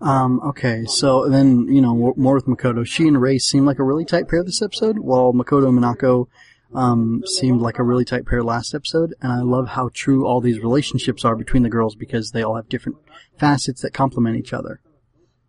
Um, 0.00 0.40
okay, 0.40 0.84
so 0.86 1.28
then, 1.28 1.66
you 1.68 1.80
know, 1.80 2.14
more 2.16 2.34
with 2.34 2.46
Makoto. 2.46 2.86
She 2.86 3.08
and 3.08 3.20
Rei 3.20 3.38
seem 3.38 3.64
like 3.64 3.78
a 3.78 3.84
really 3.84 4.04
tight 4.04 4.28
pair 4.28 4.44
this 4.44 4.62
episode, 4.62 4.98
while 5.00 5.32
Makoto 5.32 5.68
and 5.68 5.78
Minako, 5.78 6.26
um, 6.74 7.22
seemed 7.26 7.60
like 7.60 7.78
a 7.78 7.82
really 7.82 8.04
tight 8.04 8.26
pair 8.26 8.42
last 8.42 8.74
episode, 8.74 9.14
and 9.20 9.32
I 9.32 9.40
love 9.40 9.68
how 9.68 9.90
true 9.92 10.26
all 10.26 10.40
these 10.40 10.60
relationships 10.60 11.24
are 11.24 11.36
between 11.36 11.62
the 11.62 11.68
girls 11.68 11.94
because 11.94 12.32
they 12.32 12.42
all 12.42 12.56
have 12.56 12.68
different 12.68 12.98
facets 13.38 13.82
that 13.82 13.94
complement 13.94 14.36
each 14.36 14.52
other. 14.52 14.80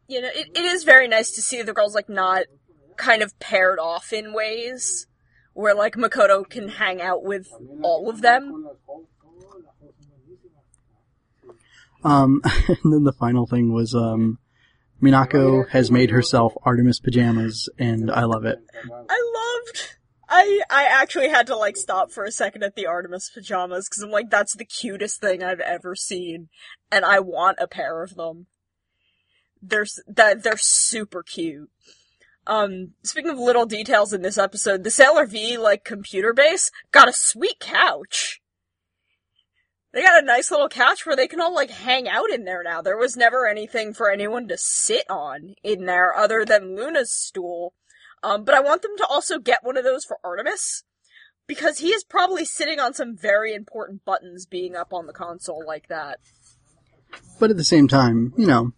You 0.08 0.22
know, 0.22 0.30
it, 0.34 0.50
it 0.56 0.66
is 0.66 0.84
very 0.84 1.08
nice 1.08 1.32
to 1.32 1.42
see 1.42 1.62
the 1.62 1.74
girls, 1.74 1.94
like, 1.94 2.10
not 2.10 2.44
kind 2.96 3.22
of 3.22 3.38
paired 3.40 3.80
off 3.80 4.14
in 4.14 4.34
ways 4.34 5.08
where, 5.54 5.76
like, 5.76 5.96
Makoto 5.96 6.50
can 6.50 6.70
hang 6.70 7.02
out 7.02 7.24
with 7.24 7.48
all 7.84 8.10
of 8.10 8.22
them. 8.22 8.70
Um, 12.04 12.42
and 12.68 12.94
then 12.94 13.04
the 13.04 13.14
final 13.14 13.46
thing 13.46 13.74
was, 13.74 13.94
um, 13.94 14.40
Minako 15.02 15.68
has 15.70 15.92
made 15.92 16.12
herself 16.12 16.54
Artemis 16.64 17.00
pajamas, 17.00 17.70
and 17.78 18.10
I 18.10 18.24
love 18.24 18.46
it. 18.46 18.60
I 19.10 19.32
loved. 19.66 19.99
I 20.29 20.62
I 20.69 20.83
actually 20.86 21.29
had 21.29 21.48
to 21.48 21.55
like 21.55 21.75
stop 21.75 22.12
for 22.12 22.24
a 22.24 22.31
second 22.31 22.63
at 22.63 22.75
the 22.75 22.86
Artemis 22.86 23.31
pajamas 23.33 23.89
because 23.89 24.03
I'm 24.03 24.12
like, 24.12 24.29
that's 24.29 24.55
the 24.55 24.65
cutest 24.65 25.19
thing 25.19 25.43
I've 25.43 25.59
ever 25.59 25.95
seen, 25.95 26.50
and 26.91 27.03
I 27.03 27.19
want 27.19 27.57
a 27.59 27.67
pair 27.67 28.03
of 28.03 28.15
them. 28.15 28.45
They're 29.62 29.88
that 30.07 30.43
they're 30.43 30.57
super 30.57 31.24
cute. 31.24 31.69
Um, 32.45 32.93
speaking 33.03 33.31
of 33.31 33.38
little 33.39 33.65
details 33.65 34.13
in 34.13 34.21
this 34.21 34.38
episode, 34.38 34.83
the 34.83 34.91
Sailor 34.91 35.25
V 35.25 35.57
like 35.57 35.83
computer 35.83 36.33
base 36.33 36.69
got 36.91 37.09
a 37.09 37.13
sweet 37.13 37.59
couch. 37.59 38.39
They 39.91 40.03
got 40.03 40.21
a 40.21 40.25
nice 40.25 40.51
little 40.51 40.69
couch 40.69 41.05
where 41.05 41.15
they 41.15 41.27
can 41.27 41.41
all 41.41 41.53
like 41.53 41.71
hang 41.71 42.07
out 42.07 42.29
in 42.29 42.45
there 42.45 42.62
now. 42.62 42.81
There 42.83 42.98
was 42.98 43.17
never 43.17 43.48
anything 43.48 43.93
for 43.95 44.12
anyone 44.12 44.48
to 44.48 44.57
sit 44.57 45.09
on 45.09 45.55
in 45.63 45.86
there 45.86 46.15
other 46.15 46.45
than 46.45 46.75
Luna's 46.75 47.12
stool. 47.12 47.74
Um, 48.24 48.44
but 48.44 48.56
I 48.56 48.60
want 48.60 48.82
them 48.82 48.96
to 48.98 49.06
also 49.08 49.40
get 49.40 49.64
one 49.64 49.78
of 49.78 49.84
those 49.84 50.06
for 50.06 50.18
Artemis 50.24 50.84
because 51.48 51.80
he 51.80 51.90
is 51.90 52.04
probably 52.04 52.46
sitting 52.46 52.80
on 52.80 52.94
some 52.94 53.16
very 53.16 53.54
important 53.54 54.06
buttons 54.06 54.46
being 54.46 54.76
up 54.76 54.94
on 54.94 55.08
the 55.08 55.14
console 55.14 55.64
like 55.66 55.88
that. 55.88 56.20
But 57.40 57.50
at 57.50 57.58
the 57.58 57.64
same 57.64 57.88
time, 57.88 58.34
you 58.38 58.46
know, 58.46 58.74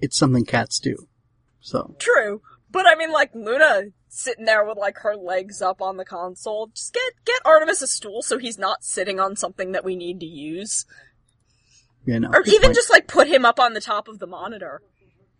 it's 0.00 0.16
something 0.16 0.44
cats 0.44 0.80
do. 0.80 1.08
So. 1.60 1.94
True. 1.98 2.42
But 2.70 2.86
I 2.86 2.94
mean, 2.94 3.12
like, 3.12 3.34
Luna 3.34 3.84
sitting 4.16 4.46
there 4.46 4.64
with 4.64 4.78
like 4.78 4.98
her 4.98 5.14
legs 5.14 5.60
up 5.60 5.82
on 5.82 5.96
the 5.96 6.04
console. 6.04 6.68
Just 6.68 6.94
get 6.94 7.12
get 7.24 7.40
Artemis 7.44 7.82
a 7.82 7.86
stool 7.86 8.22
so 8.22 8.38
he's 8.38 8.58
not 8.58 8.82
sitting 8.82 9.20
on 9.20 9.36
something 9.36 9.72
that 9.72 9.84
we 9.84 9.94
need 9.94 10.20
to 10.20 10.26
use. 10.26 10.86
Yeah, 12.06 12.18
no. 12.18 12.30
Or 12.32 12.42
even 12.46 12.72
just 12.72 12.90
like 12.90 13.08
put 13.08 13.28
him 13.28 13.44
up 13.44 13.60
on 13.60 13.74
the 13.74 13.80
top 13.80 14.08
of 14.08 14.18
the 14.18 14.26
monitor. 14.26 14.80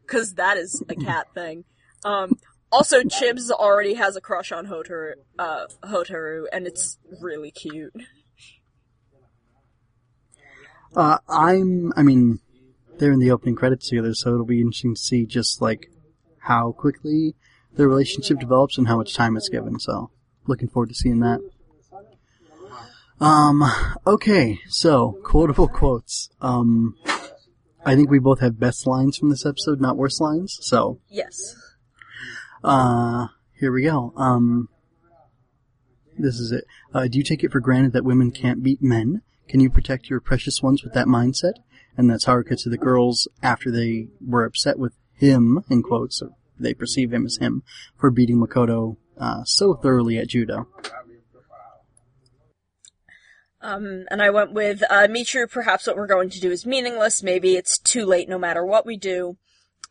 Cause 0.06 0.34
that 0.34 0.56
is 0.56 0.82
a 0.88 0.94
cat 0.94 1.26
thing. 1.34 1.64
Um, 2.04 2.38
also 2.72 3.00
Chibs 3.02 3.50
already 3.50 3.94
has 3.94 4.16
a 4.16 4.20
crush 4.20 4.52
on 4.52 4.66
Hotaru, 4.66 5.12
uh, 5.38 5.66
Hotaru, 5.84 6.44
and 6.52 6.66
it's 6.66 6.98
really 7.20 7.50
cute. 7.50 7.92
Uh, 10.94 11.18
I'm, 11.28 11.92
I 11.96 12.02
mean, 12.02 12.40
they're 12.98 13.12
in 13.12 13.18
the 13.18 13.30
opening 13.30 13.54
credits 13.54 13.88
together, 13.88 14.14
so 14.14 14.32
it'll 14.32 14.46
be 14.46 14.60
interesting 14.60 14.94
to 14.94 15.00
see 15.00 15.26
just 15.26 15.60
like 15.60 15.90
how 16.40 16.72
quickly 16.72 17.34
their 17.74 17.88
relationship 17.88 18.38
develops 18.38 18.78
and 18.78 18.88
how 18.88 18.96
much 18.96 19.14
time 19.14 19.36
it's 19.36 19.48
given. 19.48 19.78
So, 19.78 20.10
looking 20.46 20.68
forward 20.68 20.88
to 20.88 20.94
seeing 20.94 21.20
that. 21.20 21.40
Um, 23.20 23.64
okay, 24.06 24.60
so 24.68 25.18
quotable 25.24 25.68
quotes. 25.68 26.28
Um, 26.40 26.96
I 27.84 27.94
think 27.94 28.10
we 28.10 28.18
both 28.18 28.40
have 28.40 28.58
best 28.58 28.86
lines 28.86 29.16
from 29.16 29.30
this 29.30 29.46
episode, 29.46 29.80
not 29.80 29.96
worst 29.96 30.20
lines. 30.20 30.58
So, 30.60 31.00
yes. 31.08 31.54
Uh, 32.66 33.28
here 33.52 33.70
we 33.70 33.84
go. 33.84 34.12
Um, 34.16 34.68
this 36.18 36.40
is 36.40 36.50
it. 36.50 36.64
Uh, 36.92 37.06
do 37.06 37.16
you 37.16 37.22
take 37.22 37.44
it 37.44 37.52
for 37.52 37.60
granted 37.60 37.92
that 37.92 38.04
women 38.04 38.32
can't 38.32 38.60
beat 38.60 38.82
men? 38.82 39.22
Can 39.48 39.60
you 39.60 39.70
protect 39.70 40.10
your 40.10 40.18
precious 40.18 40.60
ones 40.60 40.82
with 40.82 40.92
that 40.94 41.06
mindset? 41.06 41.52
And 41.96 42.10
that's 42.10 42.24
Haruka 42.24 42.60
to 42.64 42.68
the 42.68 42.76
girls 42.76 43.28
after 43.40 43.70
they 43.70 44.08
were 44.20 44.44
upset 44.44 44.80
with 44.80 44.94
him, 45.14 45.62
in 45.70 45.84
quotes, 45.84 46.20
they 46.58 46.74
perceive 46.74 47.12
him 47.12 47.24
as 47.24 47.36
him, 47.36 47.62
for 47.96 48.10
beating 48.10 48.44
Makoto 48.44 48.96
uh, 49.16 49.44
so 49.44 49.74
thoroughly 49.74 50.18
at 50.18 50.26
judo. 50.26 50.66
Um, 53.60 54.06
and 54.10 54.20
I 54.20 54.30
went 54.30 54.52
with 54.52 54.82
uh, 54.90 55.06
Michiru. 55.06 55.48
Perhaps 55.48 55.86
what 55.86 55.96
we're 55.96 56.08
going 56.08 56.30
to 56.30 56.40
do 56.40 56.50
is 56.50 56.66
meaningless. 56.66 57.22
Maybe 57.22 57.54
it's 57.54 57.78
too 57.78 58.04
late, 58.04 58.28
no 58.28 58.38
matter 58.38 58.66
what 58.66 58.84
we 58.84 58.96
do. 58.96 59.38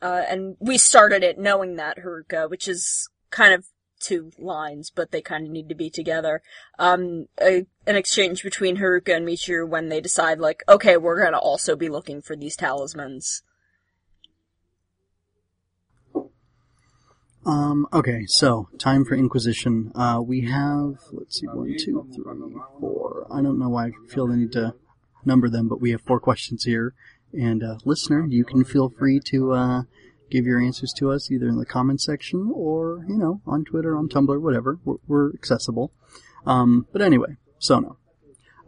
Uh, 0.02 0.22
and 0.28 0.58
we 0.60 0.78
started 0.78 1.24
it 1.24 1.40
knowing 1.40 1.76
that 1.76 2.00
Haruka, 2.00 2.50
which 2.50 2.68
is 2.68 3.10
kind 3.30 3.54
of 3.54 3.66
two 4.00 4.32
lines, 4.38 4.92
but 4.94 5.12
they 5.12 5.22
kind 5.22 5.46
of 5.46 5.52
need 5.52 5.70
to 5.70 5.76
be 5.76 5.90
together. 5.90 6.42
Um, 6.78 7.28
a, 7.42 7.66
an 7.88 7.96
exchange 7.96 8.44
between 8.44 8.78
Haruka 8.78 9.16
and 9.16 9.28
Michiru 9.28 9.68
when 9.68 9.90
they 9.90 10.02
decide, 10.02 10.40
like, 10.40 10.64
okay, 10.68 10.98
we're 10.98 11.24
gonna 11.24 11.38
also 11.40 11.76
be 11.76 11.90
looking 11.90 12.22
for 12.22 12.36
these 12.36 12.56
talismans. 12.56 13.42
Um, 17.46 17.88
okay, 17.94 18.26
so, 18.26 18.70
time 18.80 19.06
for 19.06 19.14
Inquisition. 19.14 19.92
Uh, 19.94 20.20
we 20.20 20.42
have, 20.42 20.96
let's 21.12 21.40
see, 21.40 21.46
one, 21.46 21.76
two, 21.78 22.10
three, 22.14 22.56
four. 22.80 23.28
I 23.32 23.42
don't 23.42 23.60
know 23.60 23.70
why 23.70 23.88
I 23.88 23.92
feel 24.10 24.28
the 24.28 24.36
need 24.36 24.52
to 24.54 24.74
number 25.24 25.48
them, 25.48 25.68
but 25.68 25.80
we 25.80 25.92
have 25.92 26.02
four 26.02 26.20
questions 26.30 26.64
here. 26.64 26.96
And, 27.34 27.64
uh, 27.64 27.78
listener, 27.86 28.26
you 28.28 28.46
can 28.46 28.64
feel 28.64 28.90
free 28.90 29.20
to, 29.26 29.54
uh, 29.54 29.82
give 30.30 30.46
your 30.46 30.60
answers 30.60 30.94
to 30.98 31.12
us 31.12 31.30
either 31.32 31.48
in 31.48 31.58
the 31.58 31.66
comment 31.66 32.02
section 32.02 32.52
or, 32.54 33.06
you 33.08 33.18
know, 33.18 33.42
on 33.46 33.64
Twitter, 33.64 33.96
on 33.96 34.10
Tumblr, 34.10 34.42
whatever. 34.42 34.80
We're, 34.84 34.98
we're 35.08 35.34
accessible. 35.34 35.92
Um, 36.46 36.88
but 36.92 37.02
anyway, 37.02 37.38
Sona. 37.60 37.90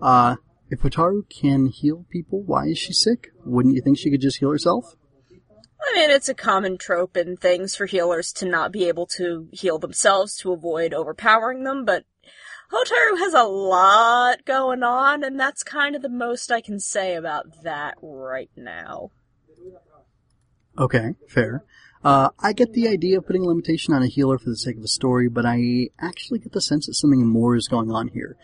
Uh, 0.01 0.35
if 0.69 0.79
Hotaru 0.81 1.27
can 1.29 1.67
heal 1.67 2.05
people, 2.09 2.43
why 2.43 2.65
is 2.65 2.77
she 2.77 2.93
sick? 2.93 3.29
Wouldn't 3.45 3.75
you 3.75 3.81
think 3.81 3.97
she 3.97 4.11
could 4.11 4.21
just 4.21 4.37
heal 4.37 4.51
herself? 4.51 4.95
I 5.81 5.93
mean, 5.95 6.09
it's 6.09 6.29
a 6.29 6.33
common 6.33 6.77
trope 6.77 7.15
in 7.15 7.37
things 7.37 7.75
for 7.75 7.85
healers 7.85 8.33
to 8.33 8.45
not 8.45 8.71
be 8.71 8.87
able 8.87 9.05
to 9.17 9.47
heal 9.51 9.79
themselves 9.79 10.35
to 10.37 10.51
avoid 10.51 10.93
overpowering 10.93 11.63
them, 11.63 11.85
but 11.85 12.03
Hotaru 12.71 13.17
has 13.19 13.33
a 13.33 13.43
lot 13.43 14.45
going 14.45 14.83
on, 14.83 15.23
and 15.23 15.39
that's 15.39 15.63
kind 15.63 15.95
of 15.95 16.01
the 16.01 16.09
most 16.09 16.51
I 16.51 16.61
can 16.61 16.79
say 16.79 17.15
about 17.15 17.63
that 17.63 17.95
right 18.01 18.51
now. 18.55 19.11
Okay, 20.77 21.15
fair. 21.27 21.63
Uh, 22.03 22.29
I 22.39 22.53
get 22.53 22.73
the 22.73 22.87
idea 22.87 23.17
of 23.17 23.25
putting 23.25 23.43
a 23.43 23.47
limitation 23.47 23.93
on 23.93 24.03
a 24.03 24.07
healer 24.07 24.37
for 24.37 24.49
the 24.49 24.57
sake 24.57 24.77
of 24.77 24.83
a 24.83 24.87
story, 24.87 25.27
but 25.27 25.45
I 25.45 25.89
actually 25.99 26.39
get 26.39 26.51
the 26.51 26.61
sense 26.61 26.85
that 26.85 26.93
something 26.93 27.25
more 27.25 27.55
is 27.55 27.67
going 27.67 27.91
on 27.91 28.09
here. 28.09 28.37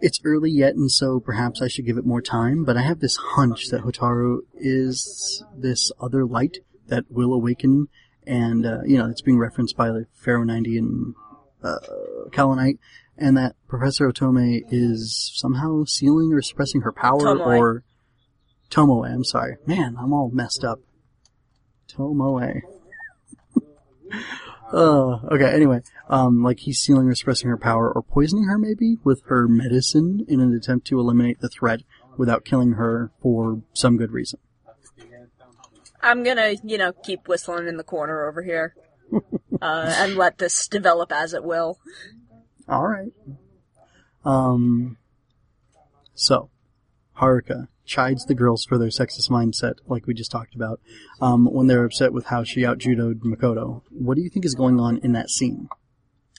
It's 0.00 0.20
early 0.24 0.50
yet, 0.50 0.74
and 0.74 0.90
so 0.90 1.20
perhaps 1.20 1.60
I 1.60 1.68
should 1.68 1.86
give 1.86 1.98
it 1.98 2.06
more 2.06 2.22
time, 2.22 2.64
but 2.64 2.76
I 2.76 2.82
have 2.82 3.00
this 3.00 3.16
hunch 3.16 3.68
that 3.68 3.82
Hotaru 3.82 4.38
is 4.54 5.44
this 5.56 5.92
other 6.00 6.24
light 6.24 6.58
that 6.86 7.04
will 7.10 7.32
awaken, 7.32 7.88
and, 8.26 8.66
uh, 8.66 8.80
you 8.84 8.96
know, 8.98 9.06
it's 9.06 9.22
being 9.22 9.38
referenced 9.38 9.76
by 9.76 9.88
the 9.88 10.06
Pharaoh 10.14 10.44
90 10.44 10.78
and, 10.78 11.14
uh, 11.62 11.78
Kaolinite, 12.30 12.78
and 13.18 13.36
that 13.36 13.56
Professor 13.68 14.10
Otome 14.10 14.62
is 14.70 15.32
somehow 15.34 15.84
sealing 15.84 16.32
or 16.32 16.42
suppressing 16.42 16.82
her 16.82 16.92
power, 16.92 17.20
Tomoe. 17.20 17.58
or 17.58 17.84
Tomoe, 18.70 19.12
I'm 19.12 19.24
sorry. 19.24 19.56
Man, 19.66 19.96
I'm 19.98 20.12
all 20.12 20.30
messed 20.30 20.64
up. 20.64 20.80
Tomoe. 21.88 22.60
uh, 24.72 25.18
okay, 25.32 25.52
anyway, 25.52 25.80
um, 26.08 26.42
like 26.42 26.60
he's 26.60 26.78
sealing 26.78 27.08
or 27.08 27.14
suppressing 27.14 27.48
her 27.48 27.58
power 27.58 27.90
or 27.92 28.02
poisoning 28.02 28.44
her 28.44 28.58
maybe 28.58 28.96
with 29.04 29.22
her 29.26 29.48
medicine 29.48 30.24
in 30.28 30.40
an 30.40 30.54
attempt 30.54 30.86
to 30.88 30.98
eliminate 30.98 31.40
the 31.40 31.48
threat 31.48 31.80
without 32.16 32.44
killing 32.44 32.72
her 32.72 33.10
for 33.20 33.62
some 33.72 33.96
good 33.96 34.12
reason. 34.12 34.38
I'm 36.00 36.22
gonna, 36.22 36.54
you 36.62 36.78
know, 36.78 36.92
keep 36.92 37.26
whistling 37.26 37.66
in 37.66 37.76
the 37.76 37.84
corner 37.84 38.28
over 38.28 38.42
here. 38.42 38.74
uh, 39.62 39.94
and 39.98 40.16
let 40.16 40.38
this 40.38 40.68
develop 40.68 41.10
as 41.12 41.34
it 41.34 41.42
will. 41.42 41.78
Alright. 42.68 43.12
Um, 44.24 44.98
so, 46.14 46.50
Haruka 47.18 47.68
chides 47.84 48.26
the 48.26 48.34
girls 48.34 48.64
for 48.64 48.76
their 48.76 48.88
sexist 48.88 49.30
mindset, 49.30 49.76
like 49.86 50.06
we 50.06 50.12
just 50.12 50.30
talked 50.30 50.54
about, 50.54 50.80
um, 51.20 51.46
when 51.46 51.66
they're 51.66 51.84
upset 51.84 52.12
with 52.12 52.26
how 52.26 52.44
she 52.44 52.66
out-judoed 52.66 53.20
Makoto. 53.20 53.82
What 53.90 54.16
do 54.16 54.22
you 54.22 54.28
think 54.28 54.44
is 54.44 54.54
going 54.54 54.78
on 54.78 54.98
in 54.98 55.12
that 55.12 55.30
scene? 55.30 55.68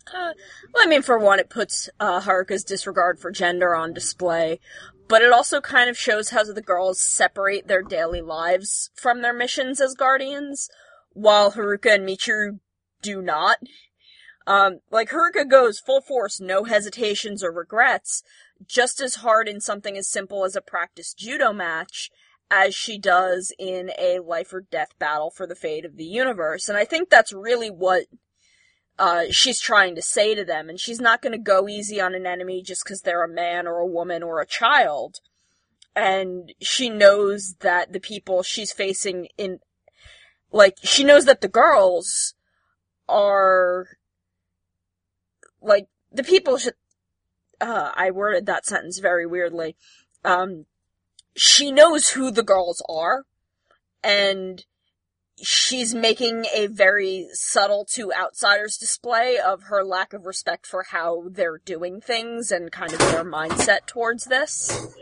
Uh, 0.08 0.34
well, 0.74 0.84
I 0.84 0.88
mean, 0.88 1.02
for 1.02 1.18
one, 1.18 1.40
it 1.40 1.50
puts 1.50 1.90
uh, 2.00 2.22
Haruka's 2.22 2.64
disregard 2.64 3.20
for 3.20 3.32
gender 3.32 3.76
on 3.76 3.94
display, 3.94 4.60
but 5.08 5.22
it 5.22 5.32
also 5.32 5.62
kind 5.62 5.90
of 5.90 5.98
shows 5.98 6.30
how 6.30 6.44
the 6.44 6.62
girls 6.62 7.00
separate 7.00 7.68
their 7.68 7.82
daily 7.82 8.22
lives 8.22 8.92
from 8.94 9.22
their 9.22 9.34
missions 9.34 9.82
as 9.82 9.96
guardians, 9.96 10.70
while 11.14 11.52
Haruka 11.52 11.96
and 11.96 12.08
Michiru 12.08 12.60
do 13.02 13.22
not. 13.22 13.58
Um, 14.48 14.80
like 14.90 15.10
Haruka 15.10 15.48
goes 15.48 15.80
full 15.80 16.02
force, 16.02 16.40
no 16.40 16.64
hesitations 16.64 17.44
or 17.44 17.52
regrets, 17.52 18.24
just 18.66 19.00
as 19.00 19.16
hard 19.16 19.48
in 19.48 19.62
something 19.62 19.98
as 19.98 20.10
simple 20.10 20.44
as 20.44 20.56
a 20.56 20.62
practice 20.62 21.14
judo 21.14 21.54
match 21.54 22.10
as 22.52 22.74
she 22.74 22.98
does 22.98 23.54
in 23.60 23.92
a 23.98 24.20
life 24.20 24.52
or 24.54 24.62
death 24.62 24.98
battle 24.98 25.30
for 25.30 25.46
the 25.46 25.56
fate 25.56 25.86
of 25.86 25.98
the 25.98 26.06
universe. 26.06 26.68
And 26.68 26.78
I 26.78 26.86
think 26.86 27.10
that's 27.10 27.32
really 27.32 27.70
what 27.70 28.06
uh, 28.98 29.26
she's 29.30 29.60
trying 29.60 29.96
to 29.96 30.02
say 30.02 30.36
to 30.36 30.44
them. 30.44 30.68
And 30.70 30.80
she's 30.80 31.00
not 31.00 31.22
going 31.22 31.32
to 31.32 31.38
go 31.38 31.68
easy 31.68 32.02
on 32.02 32.16
an 32.16 32.26
enemy 32.26 32.62
just 32.62 32.84
because 32.84 33.02
they're 33.02 33.24
a 33.24 33.30
man 33.30 33.68
or 33.68 33.78
a 33.78 33.86
woman 33.86 34.24
or 34.24 34.42
a 34.42 34.48
child. 34.48 35.20
And 35.96 36.54
she 36.62 36.90
knows 36.90 37.56
that 37.62 37.94
the 37.94 38.00
people 38.00 38.44
she's 38.44 38.72
facing 38.72 39.28
in, 39.38 39.60
like, 40.52 40.78
she 40.84 41.04
knows 41.04 41.26
that 41.26 41.42
the 41.42 41.48
girls 41.48 42.34
are, 43.08 43.88
like, 45.62 45.88
the 46.12 46.24
people 46.24 46.58
should, 46.58 46.74
uh, 47.62 47.92
I 47.96 48.12
worded 48.12 48.46
that 48.46 48.66
sentence 48.66 49.00
very 49.00 49.26
weirdly. 49.26 49.76
Um, 50.24 50.66
she 51.36 51.72
knows 51.72 52.10
who 52.10 52.32
the 52.32 52.44
girls 52.44 52.84
are, 52.90 53.26
and 54.04 54.66
she's 55.42 55.96
making 55.96 56.46
a 56.54 56.68
very 56.68 57.28
subtle 57.32 57.86
to 57.86 58.12
outsiders 58.14 58.78
display 58.78 59.38
of 59.38 59.64
her 59.64 59.84
lack 59.84 60.14
of 60.14 60.26
respect 60.26 60.66
for 60.66 60.84
how 60.92 61.24
they're 61.30 61.62
doing 61.64 62.02
things 62.02 62.52
and 62.52 62.72
kind 62.72 62.92
of 62.92 63.00
their 63.00 63.24
mindset 63.24 63.86
towards 63.86 64.26
this. 64.26 64.96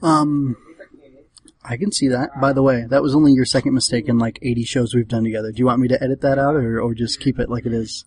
Um, 0.00 0.56
I 1.68 1.76
can 1.76 1.92
see 1.92 2.08
that. 2.08 2.30
By 2.40 2.54
the 2.54 2.62
way, 2.62 2.86
that 2.88 3.02
was 3.02 3.14
only 3.14 3.32
your 3.32 3.44
second 3.44 3.74
mistake 3.74 4.08
in 4.08 4.16
like 4.18 4.38
80 4.40 4.64
shows 4.64 4.94
we've 4.94 5.06
done 5.06 5.24
together. 5.24 5.52
Do 5.52 5.58
you 5.58 5.66
want 5.66 5.80
me 5.80 5.88
to 5.88 6.02
edit 6.02 6.22
that 6.22 6.38
out 6.38 6.54
or, 6.54 6.80
or 6.80 6.94
just 6.94 7.20
keep 7.20 7.38
it 7.38 7.50
like 7.50 7.66
it 7.66 7.74
is? 7.74 8.06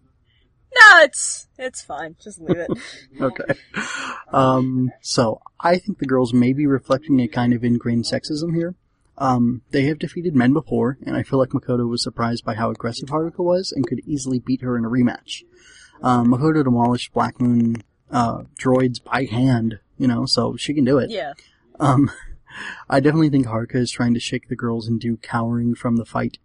No, 0.74 1.04
it's 1.04 1.48
it's 1.60 1.82
fine. 1.84 2.16
Just 2.22 2.40
leave 2.42 2.58
it. 2.58 2.72
okay. 3.22 3.60
Um, 4.32 4.90
so 5.02 5.42
I 5.60 5.78
think 5.78 6.00
the 6.00 6.06
girls 6.06 6.34
may 6.34 6.54
be 6.54 6.66
reflecting 6.66 7.20
a 7.20 7.28
kind 7.28 7.54
of 7.54 7.64
ingrained 7.64 8.06
sexism 8.06 8.56
here. 8.56 8.76
Um, 9.18 9.62
they 9.72 9.84
have 9.84 10.00
defeated 10.00 10.34
men 10.34 10.54
before, 10.54 10.98
and 11.06 11.16
I 11.16 11.24
feel 11.24 11.38
like 11.38 11.50
Makoto 11.50 11.88
was 11.88 12.02
surprised 12.02 12.44
by 12.44 12.56
how 12.56 12.72
aggressive 12.72 13.10
Haruka 13.10 13.44
was 13.44 13.72
and 13.72 13.86
could 13.86 14.00
easily 14.08 14.40
beat 14.40 14.62
her 14.62 14.78
in 14.78 14.86
a 14.86 14.90
rematch. 14.90 15.44
Um, 16.02 16.32
Makoto 16.32 16.64
demolished 16.64 17.14
Black 17.14 17.40
Moon 17.40 17.84
uh, 18.10 18.44
droids 18.60 19.04
by 19.04 19.26
hand, 19.26 19.80
you 19.98 20.08
know, 20.08 20.26
so 20.26 20.56
she 20.56 20.74
can 20.74 20.86
do 20.86 20.98
it. 20.98 21.12
yeah. 21.12 21.34
Um, 21.80 22.10
I 22.90 23.00
definitely 23.00 23.30
think 23.30 23.48
Haruka 23.48 23.76
is 23.76 23.92
trying 23.92 24.14
to 24.14 24.20
shake 24.20 24.48
the 24.48 24.56
girls 24.56 24.88
into 24.88 25.18
cowering 25.18 25.76
from 25.76 25.98
the 25.98 26.06
fight 26.06 26.38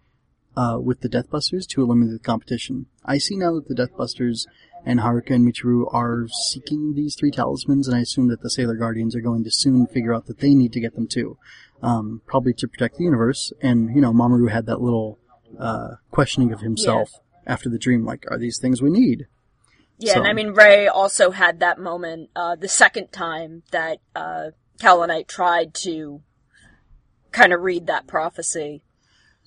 uh, 0.56 0.78
with 0.80 1.00
the 1.00 1.08
Deathbusters 1.08 1.66
to 1.68 1.82
eliminate 1.82 2.12
the 2.14 2.18
competition. 2.18 2.86
I 3.04 3.18
see 3.18 3.36
now 3.36 3.54
that 3.54 3.68
the 3.68 3.74
Deathbusters 3.74 4.46
and 4.84 5.00
Haruka 5.00 5.30
and 5.34 5.46
Michiru 5.46 5.92
are 5.92 6.28
seeking 6.50 6.94
these 6.94 7.16
three 7.16 7.30
talismans, 7.30 7.88
and 7.88 7.96
I 7.96 8.00
assume 8.00 8.28
that 8.28 8.40
the 8.42 8.50
Sailor 8.50 8.76
Guardians 8.76 9.16
are 9.16 9.20
going 9.20 9.44
to 9.44 9.50
soon 9.50 9.86
figure 9.86 10.14
out 10.14 10.26
that 10.26 10.38
they 10.38 10.54
need 10.54 10.72
to 10.74 10.80
get 10.80 10.94
them 10.94 11.08
too. 11.08 11.38
Um, 11.82 12.22
probably 12.26 12.54
to 12.54 12.68
protect 12.68 12.96
the 12.96 13.04
universe. 13.04 13.52
And, 13.60 13.94
you 13.94 14.00
know, 14.00 14.12
Mamoru 14.12 14.50
had 14.50 14.64
that 14.66 14.80
little 14.80 15.18
uh, 15.58 15.96
questioning 16.10 16.52
of 16.52 16.60
himself 16.60 17.10
after 17.46 17.68
the 17.68 17.78
dream, 17.78 18.04
like, 18.06 18.24
are 18.30 18.38
these 18.38 18.58
things 18.58 18.80
we 18.80 18.90
need? 18.90 19.26
Yeah, 19.98 20.14
So- 20.14 20.20
and 20.20 20.28
I 20.28 20.32
mean 20.32 20.50
Rei 20.52 20.86
also 20.88 21.30
had 21.32 21.60
that 21.60 21.78
moment 21.78 22.30
uh, 22.36 22.54
the 22.56 22.68
second 22.68 23.12
time 23.12 23.62
that 23.72 23.98
uh, 24.14 24.50
Kaolinite 24.78 25.28
tried 25.28 25.74
to 25.74 26.22
kind 27.32 27.52
of 27.52 27.60
read 27.60 27.86
that 27.86 28.06
prophecy. 28.06 28.82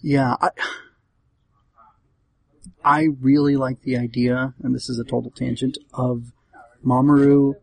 Yeah, 0.01 0.35
I, 0.41 0.49
I 2.83 3.07
really 3.19 3.55
like 3.55 3.81
the 3.81 3.97
idea, 3.97 4.53
and 4.61 4.73
this 4.73 4.89
is 4.89 4.99
a 4.99 5.03
total 5.03 5.31
tangent, 5.31 5.77
of 5.93 6.31
Mamoru 6.85 7.55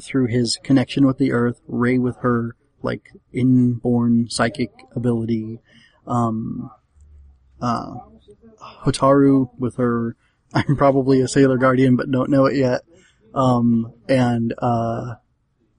through 0.00 0.26
his 0.26 0.58
connection 0.62 1.06
with 1.06 1.18
the 1.18 1.32
earth, 1.32 1.60
Rei 1.66 1.98
with 1.98 2.16
her, 2.18 2.54
like, 2.82 3.12
inborn 3.32 4.28
psychic 4.28 4.70
ability, 4.94 5.60
um, 6.06 6.70
uh, 7.60 7.94
Hotaru 8.84 9.48
with 9.58 9.76
her, 9.76 10.16
I'm 10.54 10.76
probably 10.76 11.20
a 11.20 11.28
Sailor 11.28 11.56
Guardian 11.56 11.96
but 11.96 12.10
don't 12.10 12.30
know 12.30 12.44
it 12.46 12.56
yet, 12.56 12.82
um, 13.34 13.92
and, 14.08 14.54
uh, 14.58 15.14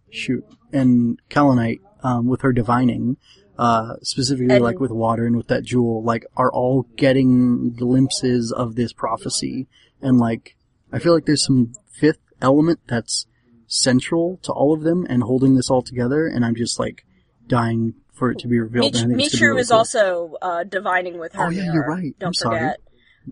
shoot, 0.09 0.43
and 0.71 1.19
Kaolinite, 1.29 1.79
um, 2.03 2.27
with 2.27 2.41
her 2.41 2.53
divining, 2.53 3.17
uh, 3.57 3.95
specifically 4.01 4.55
And- 4.55 4.63
like 4.63 4.79
with 4.79 4.91
water 4.91 5.25
and 5.25 5.35
with 5.35 5.47
that 5.47 5.63
jewel, 5.63 6.03
like 6.03 6.25
are 6.35 6.51
all 6.51 6.87
getting 6.95 7.71
glimpses 7.73 8.51
of 8.51 8.75
this 8.75 8.93
prophecy. 8.93 9.67
And 10.01 10.17
like, 10.19 10.55
I 10.91 10.99
feel 10.99 11.13
like 11.13 11.25
there's 11.25 11.43
some 11.45 11.73
fifth 11.91 12.19
element 12.41 12.79
that's 12.87 13.25
central 13.65 14.39
to 14.43 14.51
all 14.53 14.73
of 14.73 14.83
them 14.83 15.05
and 15.09 15.23
holding 15.23 15.55
this 15.55 15.69
all 15.69 15.81
together. 15.81 16.27
And 16.27 16.45
I'm 16.45 16.55
just 16.55 16.79
like 16.79 17.05
dying 17.47 17.95
for 18.13 18.31
it 18.31 18.39
to 18.39 18.47
be 18.47 18.59
revealed. 18.59 18.93
Mich- 18.93 19.01
and 19.03 19.13
I 19.13 19.15
think 19.17 19.25
it's 19.27 19.39
gonna 19.39 19.41
be 19.41 19.45
Michiru 19.45 19.49
really 19.49 19.61
is 19.61 19.69
cool. 19.69 19.77
also 19.77 20.35
uh, 20.41 20.63
divining 20.63 21.19
with 21.19 21.33
her. 21.33 21.45
Oh, 21.47 21.49
yeah, 21.49 21.73
you're 21.73 21.87
right. 21.87 22.15
Don't 22.19 22.35
I'm 22.45 22.51
forget. 22.51 22.79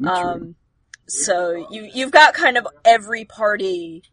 Um, 0.06 0.56
so 1.08 1.68
you 1.72 1.90
you've 1.94 2.12
got 2.12 2.34
kind 2.34 2.58
of 2.58 2.68
every 2.84 3.26
party 3.26 4.04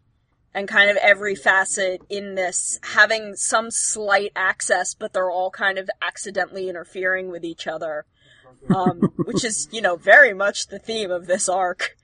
and 0.53 0.67
kind 0.67 0.89
of 0.89 0.97
every 0.97 1.35
facet 1.35 2.01
in 2.09 2.35
this 2.35 2.79
having 2.83 3.35
some 3.35 3.71
slight 3.71 4.31
access, 4.35 4.93
but 4.93 5.13
they're 5.13 5.31
all 5.31 5.49
kind 5.49 5.77
of 5.77 5.89
accidentally 6.01 6.69
interfering 6.69 7.29
with 7.29 7.43
each 7.43 7.65
other, 7.67 8.05
um, 8.73 8.99
which 9.25 9.43
is 9.43 9.67
you 9.71 9.81
know 9.81 9.95
very 9.95 10.33
much 10.33 10.67
the 10.67 10.79
theme 10.79 11.11
of 11.11 11.27
this 11.27 11.49
arc. 11.49 11.95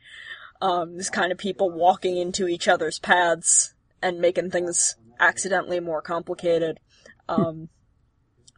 Um, 0.61 0.97
this 0.97 1.09
kind 1.09 1.31
of 1.31 1.37
people 1.37 1.69
walking 1.69 2.17
into 2.17 2.47
each 2.47 2.67
other's 2.67 2.99
paths 2.99 3.73
and 4.01 4.19
making 4.19 4.51
things 4.51 4.97
accidentally 5.17 5.79
more 5.79 6.01
complicated. 6.01 6.81
Um, 7.29 7.69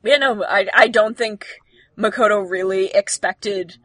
yeah, 0.03 0.17
no, 0.17 0.43
I 0.43 0.67
I 0.73 0.87
don't 0.87 1.17
think 1.17 1.45
Makoto 1.97 2.49
really 2.49 2.87
expected 2.87 3.77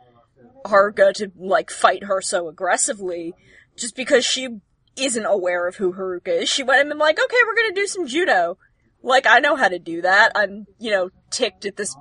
Haruka 0.65 1.13
to 1.15 1.33
like 1.37 1.71
fight 1.71 2.05
her 2.05 2.21
so 2.21 2.49
aggressively 2.49 3.35
just 3.77 3.95
because 3.95 4.25
she 4.25 4.61
isn't 4.97 5.25
aware 5.25 5.67
of 5.67 5.77
who 5.77 5.93
Haruka 5.93 6.43
is. 6.43 6.49
She 6.49 6.63
went 6.63 6.81
in 6.81 6.91
and 6.91 6.99
like, 6.99 7.19
okay, 7.19 7.37
we're 7.47 7.55
gonna 7.55 7.75
do 7.75 7.87
some 7.87 8.07
judo. 8.07 8.59
Like, 9.03 9.27
I 9.27 9.41
know 9.41 9.57
how 9.57 9.69
to 9.69 9.79
do 9.79 10.03
that. 10.03 10.33
I'm, 10.35 10.67
you 10.79 10.91
know, 10.91 11.11
ticked 11.31 11.65
at 11.65 11.77
this 11.77 11.95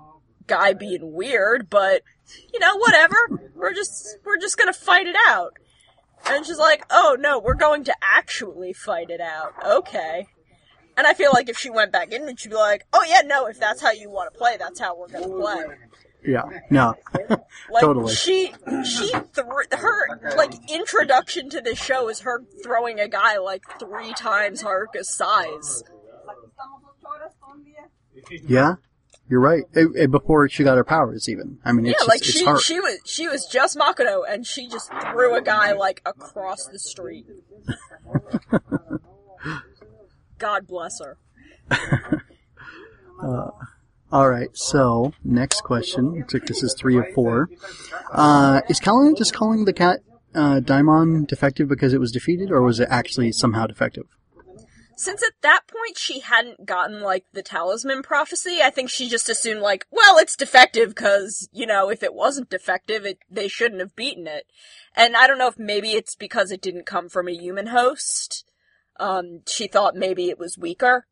guy 0.48 0.74
being 0.74 1.14
weird, 1.14 1.70
but 1.70 2.02
you 2.54 2.60
know, 2.60 2.78
whatever. 2.78 3.16
We're 3.54 3.74
just 3.74 4.18
we're 4.26 4.40
just 4.40 4.58
gonna 4.58 4.74
fight 4.74 5.08
it 5.08 5.16
out. 5.28 5.54
And 6.28 6.46
she's 6.46 6.58
like, 6.58 6.86
oh 6.90 7.16
no, 7.20 7.40
we're 7.40 7.54
going 7.54 7.84
to 7.86 7.96
actually 8.02 8.74
fight 8.74 9.10
it 9.10 9.22
out. 9.22 9.54
Okay. 9.64 10.28
And 10.98 11.06
I 11.06 11.14
feel 11.14 11.32
like 11.34 11.50
if 11.50 11.58
she 11.58 11.70
went 11.70 11.92
back 11.92 12.12
in, 12.14 12.36
she'd 12.38 12.50
be 12.50 12.56
like, 12.56 12.86
oh 12.94 13.06
yeah, 13.08 13.22
no, 13.26 13.48
if 13.48 13.60
that's 13.60 13.82
how 13.82 13.92
you 13.92 14.10
want 14.10 14.34
to 14.34 14.38
play, 14.38 14.56
that's 14.58 14.80
how 14.80 14.98
we're 14.98 15.10
gonna 15.10 15.28
play. 15.28 15.66
Yeah, 16.26 16.44
no. 16.70 16.96
Like 17.72 17.82
Totally. 17.82 18.14
she 18.14 18.54
she 18.84 19.12
threw 19.34 19.64
her 19.72 20.36
like 20.38 20.54
introduction 20.70 21.50
to 21.50 21.62
this 21.62 21.82
show 21.82 22.10
is 22.10 22.20
her 22.22 22.44
throwing 22.64 23.00
a 23.00 23.08
guy 23.08 23.38
like 23.38 23.64
three 23.80 24.14
times 24.14 24.62
Haruka's 24.62 25.10
size. 25.10 25.84
yeah, 28.48 28.76
you're 29.28 29.42
right. 29.42 29.64
Eh, 29.76 29.86
eh, 29.98 30.06
before 30.06 30.48
she 30.48 30.64
got 30.64 30.78
her 30.78 30.84
powers 30.84 31.28
even. 31.28 31.58
I 31.66 31.72
mean, 31.72 31.88
it's 31.88 31.94
yeah, 31.94 31.98
just, 31.98 32.10
like 32.10 32.24
she 32.24 32.46
hard. 32.46 32.62
she 32.62 32.80
was 32.80 33.00
she 33.06 33.28
was 33.28 33.48
just 33.48 33.76
Makoto 33.78 34.22
and 34.28 34.46
she 34.46 34.68
just 34.68 34.92
threw 35.12 35.36
a 35.36 35.42
guy 35.42 35.72
like 35.74 36.02
across 36.06 36.68
the 36.68 36.78
street. 36.78 37.26
God 40.38 40.68
bless 40.68 41.00
her. 41.00 41.18
All 44.16 44.30
right, 44.30 44.48
so 44.54 45.12
next 45.26 45.66
question. 45.66 46.14
Looks 46.14 46.34
like 46.34 46.46
this 46.46 46.64
is 46.64 46.74
three 46.74 46.98
of 46.98 47.04
four. 47.14 47.50
Uh, 48.14 48.62
is 48.70 48.80
Kaolinite 48.80 49.18
just 49.18 49.34
calling 49.34 49.66
the 49.66 49.74
cat 49.74 50.00
uh, 50.34 50.62
Daimon 50.62 51.26
defective 51.26 51.68
because 51.68 51.94
it 51.94 52.00
was 52.00 52.14
defeated, 52.14 52.50
or 52.50 52.62
was 52.62 52.80
it 52.80 52.88
actually 52.90 53.34
somehow 53.34 53.68
defective? 53.68 54.06
Since 54.96 55.22
at 55.22 55.34
that 55.42 55.64
point 55.68 55.98
she 55.98 56.22
hadn't 56.22 56.66
gotten 56.66 57.02
like 57.02 57.26
the 57.34 57.44
talisman 57.44 58.04
prophecy, 58.04 58.60
I 58.64 58.70
think 58.70 58.90
she 58.90 59.10
just 59.10 59.28
assumed 59.28 59.60
like, 59.60 59.86
well, 59.92 60.18
it's 60.18 60.38
defective 60.38 60.96
because 60.96 61.50
you 61.52 61.66
know 61.66 61.90
if 61.90 62.02
it 62.02 62.14
wasn't 62.14 62.50
defective, 62.50 63.06
it 63.06 63.18
they 63.30 63.50
shouldn't 63.50 63.82
have 63.82 63.98
beaten 63.98 64.28
it. 64.28 64.46
And 64.96 65.18
I 65.18 65.28
don't 65.28 65.38
know 65.38 65.50
if 65.50 65.60
maybe 65.60 65.92
it's 65.92 66.16
because 66.16 66.52
it 66.52 66.62
didn't 66.62 66.86
come 66.86 67.10
from 67.10 67.28
a 67.28 67.36
human 67.36 67.68
host. 67.68 68.50
Um, 68.98 69.42
she 69.46 69.68
thought 69.68 69.94
maybe 69.94 70.30
it 70.30 70.40
was 70.40 70.58
weaker. 70.58 71.06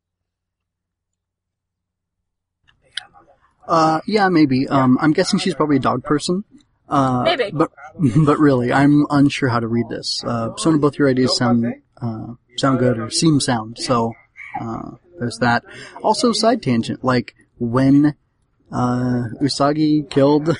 Uh, 3.66 4.00
yeah, 4.06 4.28
maybe. 4.28 4.68
Um, 4.68 4.98
I'm 5.00 5.12
guessing 5.12 5.38
she's 5.38 5.54
probably 5.54 5.76
a 5.76 5.80
dog 5.80 6.04
person. 6.04 6.44
Uh, 6.88 7.22
Maybe. 7.24 7.50
But, 7.52 7.70
but 8.26 8.38
really, 8.38 8.72
I'm 8.72 9.06
unsure 9.10 9.48
how 9.48 9.60
to 9.60 9.66
read 9.66 9.88
this. 9.88 10.22
Uh, 10.24 10.50
some 10.56 10.74
of 10.74 10.80
both 10.80 10.98
your 10.98 11.08
ideas 11.08 11.36
sound, 11.36 11.64
uh, 12.00 12.34
sound 12.56 12.78
good 12.78 12.98
or 12.98 13.10
seem 13.10 13.40
sound, 13.40 13.78
so, 13.78 14.12
uh, 14.60 14.90
there's 15.18 15.38
that. 15.38 15.64
Also, 16.02 16.32
side 16.32 16.62
tangent, 16.62 17.02
like, 17.02 17.34
when, 17.58 18.14
uh, 18.70 19.24
Usagi 19.40 20.08
killed 20.10 20.56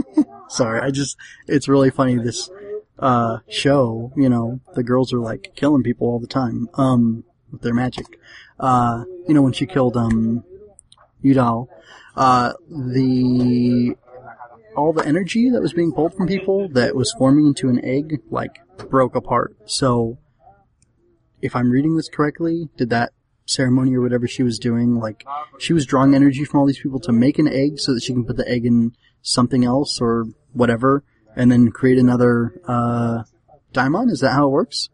Sorry, 0.48 0.80
I 0.80 0.90
just, 0.90 1.16
it's 1.46 1.68
really 1.68 1.90
funny 1.90 2.16
this, 2.16 2.50
uh, 2.98 3.38
show, 3.48 4.12
you 4.16 4.28
know, 4.28 4.60
the 4.74 4.82
girls 4.82 5.12
are 5.12 5.20
like 5.20 5.52
killing 5.54 5.82
people 5.82 6.08
all 6.08 6.18
the 6.18 6.26
time, 6.26 6.68
um, 6.74 7.22
with 7.52 7.62
their 7.62 7.74
magic. 7.74 8.18
Uh, 8.58 9.04
you 9.28 9.34
know, 9.34 9.42
when 9.42 9.52
she 9.52 9.66
killed, 9.66 9.96
um, 9.96 10.42
Udal, 11.22 11.68
uh, 12.18 12.52
the, 12.68 13.94
all 14.76 14.92
the 14.92 15.06
energy 15.06 15.50
that 15.50 15.62
was 15.62 15.72
being 15.72 15.92
pulled 15.92 16.14
from 16.14 16.26
people 16.26 16.68
that 16.70 16.96
was 16.96 17.14
forming 17.16 17.46
into 17.46 17.68
an 17.68 17.82
egg, 17.84 18.20
like, 18.28 18.58
broke 18.90 19.14
apart. 19.14 19.56
So, 19.66 20.18
if 21.40 21.54
I'm 21.54 21.70
reading 21.70 21.96
this 21.96 22.08
correctly, 22.08 22.68
did 22.76 22.90
that 22.90 23.12
ceremony 23.46 23.94
or 23.94 24.00
whatever 24.00 24.26
she 24.26 24.42
was 24.42 24.58
doing, 24.58 24.96
like, 24.96 25.24
she 25.58 25.72
was 25.72 25.86
drawing 25.86 26.12
energy 26.12 26.44
from 26.44 26.58
all 26.58 26.66
these 26.66 26.80
people 26.80 26.98
to 27.00 27.12
make 27.12 27.38
an 27.38 27.46
egg 27.46 27.78
so 27.78 27.94
that 27.94 28.02
she 28.02 28.12
can 28.12 28.24
put 28.24 28.36
the 28.36 28.48
egg 28.48 28.66
in 28.66 28.96
something 29.22 29.64
else 29.64 30.00
or 30.00 30.26
whatever, 30.52 31.04
and 31.36 31.52
then 31.52 31.70
create 31.70 31.98
another, 31.98 32.60
uh? 32.66 33.22
Is 34.10 34.20
that 34.20 34.32
how 34.32 34.46
it 34.46 34.50
works? 34.50 34.88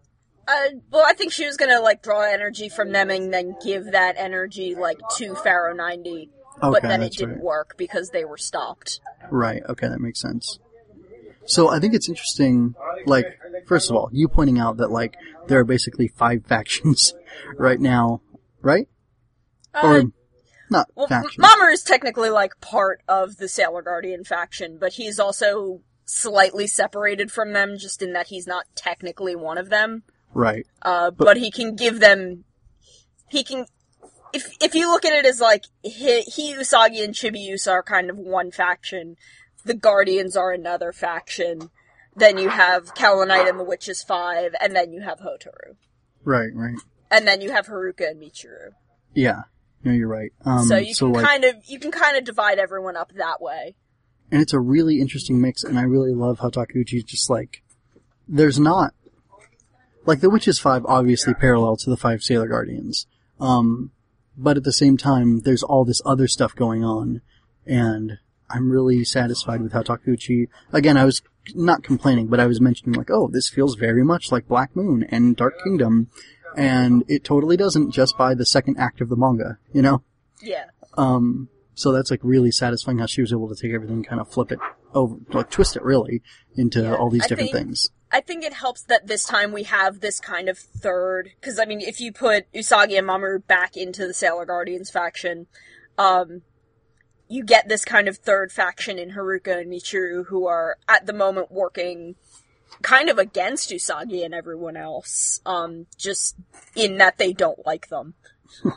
Uh, 0.47 0.77
well, 0.91 1.05
I 1.07 1.15
think 1.15 1.33
she 1.33 1.47
was 1.47 1.57
gonna 1.57 1.81
like 1.81 2.03
draw 2.03 2.21
energy 2.21 2.69
from 2.69 2.93
them 2.93 3.09
and 3.09 3.33
then 3.33 3.57
give 3.65 3.93
that 3.93 4.17
energy 4.19 4.75
like 4.75 4.99
to 5.17 5.35
Pharaoh 5.37 5.75
90, 6.63 6.81
but 6.81 6.83
then 6.83 7.03
it 7.03 7.13
didn't 7.13 7.35
right. 7.37 7.43
work 7.43 7.75
because 7.77 8.11
they 8.11 8.25
were 8.25 8.37
stopped. 8.37 9.01
Right, 9.31 9.63
okay, 9.69 9.89
that 9.89 10.01
makes 10.01 10.21
sense. 10.21 10.59
So 11.47 11.69
I 11.69 11.79
think 11.79 11.95
it's 11.95 12.09
interesting, 12.09 12.75
like, 13.07 13.39
first 13.67 13.91
of 13.91 13.97
all, 13.97 14.09
you 14.13 14.29
pointing 14.29 14.59
out 14.59 14.79
that, 14.79 14.91
like, 14.91 15.17
there 15.47 15.59
are 15.61 15.65
basically 15.65 16.09
five 16.09 16.47
factions 16.49 17.15
right 17.57 17.81
now, 17.81 18.23
right? 18.63 18.89
Uh, 19.75 19.81
Or, 19.83 20.03
not 20.71 20.89
well, 20.95 21.07
factions. 21.07 21.45
Mamoru 21.45 21.73
is 21.73 21.83
technically 21.83 22.31
like 22.31 22.61
part 22.61 23.03
of 23.07 23.37
the 23.37 23.49
Sailor 23.49 23.83
Guardian 23.83 24.25
faction, 24.25 24.79
but 24.79 24.95
he's 24.95 25.21
also 25.21 25.83
slightly 26.07 26.67
separated 26.67 27.31
from 27.31 27.53
them, 27.53 27.77
just 27.79 28.03
in 28.03 28.13
that 28.15 28.29
he's 28.29 28.47
not 28.47 28.65
technically 28.75 29.37
one 29.37 29.59
of 29.59 29.69
them. 29.69 30.03
right. 30.33 30.67
Uh, 30.83 31.11
but, 31.11 31.37
he 31.37 31.51
can 31.51 31.77
give 31.77 32.01
them, 32.01 32.45
he 33.29 33.45
can, 33.45 33.67
if, 34.35 34.57
if 34.61 34.75
you 34.75 34.91
look 34.91 35.05
at 35.05 35.13
it 35.13 35.25
as 35.25 35.41
like, 35.41 35.65
he, 35.83 36.23
he 36.23 36.55
Usagi, 36.55 37.03
and 37.03 37.15
Chibiusa 37.15 37.71
are 37.71 37.83
kind 37.83 38.11
of 38.11 38.19
one 38.19 38.51
faction, 38.51 39.17
the 39.65 39.75
Guardians 39.75 40.37
are 40.37 40.53
another 40.53 40.93
faction, 40.93 41.71
then 42.17 42.37
you 42.39 42.49
have 42.49 42.95
Kaolinite 42.95 43.49
and 43.49 43.59
the 43.59 43.65
Witches 43.65 44.03
Five, 44.03 44.55
and 44.61 44.77
then 44.77 44.93
you 44.93 45.01
have 45.01 45.21
Hotaru. 45.21 45.77
Right, 46.23 46.51
right. 46.55 46.77
And 47.11 47.27
then 47.27 47.41
you 47.41 47.51
have 47.53 47.67
Haruka 47.67 48.11
and 48.11 48.21
Michiru. 48.21 48.73
Yeah. 49.15 49.43
No, 49.83 49.93
you're 49.93 50.09
right. 50.09 50.33
Um, 50.45 50.65
so 50.65 50.77
you 50.77 50.95
can 50.95 51.13
like, 51.13 51.27
kind 51.27 51.45
of, 51.45 51.57
you 51.67 51.79
can 51.79 51.91
kind 51.91 52.17
of 52.17 52.25
divide 52.25 52.59
everyone 52.59 52.97
up 52.97 53.13
that 53.17 53.41
way. 53.41 53.77
and 54.31 54.43
it's 54.43 54.53
a 54.53 54.61
really 54.61 55.01
interesting 55.01 55.41
mix, 55.41 55.63
and 55.63 55.79
I 55.79 55.83
really 55.83 56.13
love 56.13 56.41
how 56.41 56.51
Takeuchi's 56.51 57.05
just 57.05 57.31
like, 57.31 57.63
there's 58.27 58.59
not, 58.59 58.93
like 60.07 60.21
the 60.21 60.31
Witches 60.31 60.59
Five 60.59 60.85
obviously 60.87 61.35
parallel 61.35 61.77
to 61.77 61.91
the 61.91 61.97
Five 61.97 62.23
Sailor 62.23 62.49
Guardians, 62.49 63.07
um, 63.39 63.93
but 64.37 64.57
at 64.57 64.65
the 64.65 64.73
same 64.73 64.97
time, 64.97 65.41
there's 65.41 65.63
all 65.63 65.85
this 65.85 66.03
other 66.05 66.27
stuff 66.29 66.55
going 66.55 66.85
on, 66.85 67.21
and 67.67 68.19
I'm 68.51 68.71
really 68.71 69.05
satisfied 69.05 69.61
with 69.63 69.73
how 69.73 69.83
Takeuchi, 69.83 70.49
again, 70.73 70.97
I 70.97 71.05
was 71.05 71.23
not 71.55 71.83
complaining, 71.83 72.29
but 72.29 72.41
I 72.41 72.47
was 72.47 72.61
mentioning 72.61 72.95
like, 72.95 73.11
oh, 73.11 73.29
this 73.29 73.49
feels 73.49 73.75
very 73.77 74.05
much 74.05 74.31
like 74.33 74.49
Black 74.49 74.75
Moon 74.77 75.05
and 75.11 75.37
Dark 75.37 75.55
Kingdom, 75.63 76.09
and 76.57 77.05
it 77.09 77.25
totally 77.25 77.57
doesn't 77.57 77.91
just 77.91 78.17
by 78.17 78.35
the 78.35 78.47
second 78.47 78.77
act 78.79 79.01
of 79.01 79.09
the 79.09 79.17
manga, 79.17 79.59
you 79.73 79.83
know? 79.83 80.03
Yeah. 80.43 80.67
Um, 80.97 81.49
so 81.75 81.91
that's 81.93 82.11
like 82.11 82.21
really 82.23 82.51
satisfying 82.53 82.99
how 82.99 83.07
she 83.07 83.21
was 83.21 83.33
able 83.33 83.49
to 83.49 83.61
take 83.61 83.75
everything 83.75 83.97
and 83.97 84.07
kind 84.07 84.21
of 84.21 84.31
flip 84.31 84.53
it 84.53 84.61
over, 84.95 85.17
like 85.33 85.51
twist 85.51 85.75
it 85.77 85.83
really 85.83 86.23
into 86.57 86.83
Yeah, 86.83 86.95
all 86.95 87.11
these 87.11 87.25
I 87.25 87.29
different 87.29 87.51
think- 87.51 87.67
things. 87.67 87.91
I 88.15 88.21
think 88.21 88.45
it 88.45 88.53
helps 88.53 88.85
that 88.85 89.09
this 89.09 89.25
time 89.25 89.51
we 89.51 89.65
have 89.65 89.99
this 89.99 90.21
kind 90.21 90.49
of 90.49 90.57
third, 90.57 91.33
because 91.41 91.59
I 91.59 91.65
mean, 91.65 91.81
if 91.81 92.01
you 92.01 92.13
put 92.13 92.51
Usagi 92.53 92.97
and 92.97 93.09
Mamoru 93.09 93.45
back 93.45 93.77
into 93.77 94.07
the 94.07 94.15
Sailor 94.15 94.47
Guardians 94.47 94.89
faction, 94.89 95.49
um, 95.99 96.43
you 97.27 97.43
get 97.43 97.69
this 97.69 97.85
kind 97.85 98.07
of 98.07 98.19
third 98.19 98.53
faction 98.53 99.01
in 99.01 99.11
Haruka 99.11 99.59
and 99.63 99.73
Michiru 99.73 100.27
who 100.27 100.47
are 100.47 100.77
at 100.87 101.07
the 101.07 101.13
moment 101.13 101.51
working 101.51 102.15
kind 102.83 103.11
of 103.11 103.19
against 103.19 103.71
Usagi 103.71 104.25
and 104.25 104.33
everyone 104.33 104.77
else, 104.77 105.41
um, 105.45 105.87
just 105.99 106.37
in 106.77 106.99
that 106.99 107.19
they 107.19 107.33
don't 107.33 107.67
like 107.67 107.89
them. 107.89 108.15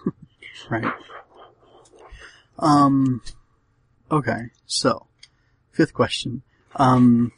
Right. 0.72 0.92
Um, 2.58 3.22
okay, 4.12 4.46
so, 4.66 5.06
fifth 5.72 5.94
question. 5.94 6.42
Um, 6.76 7.32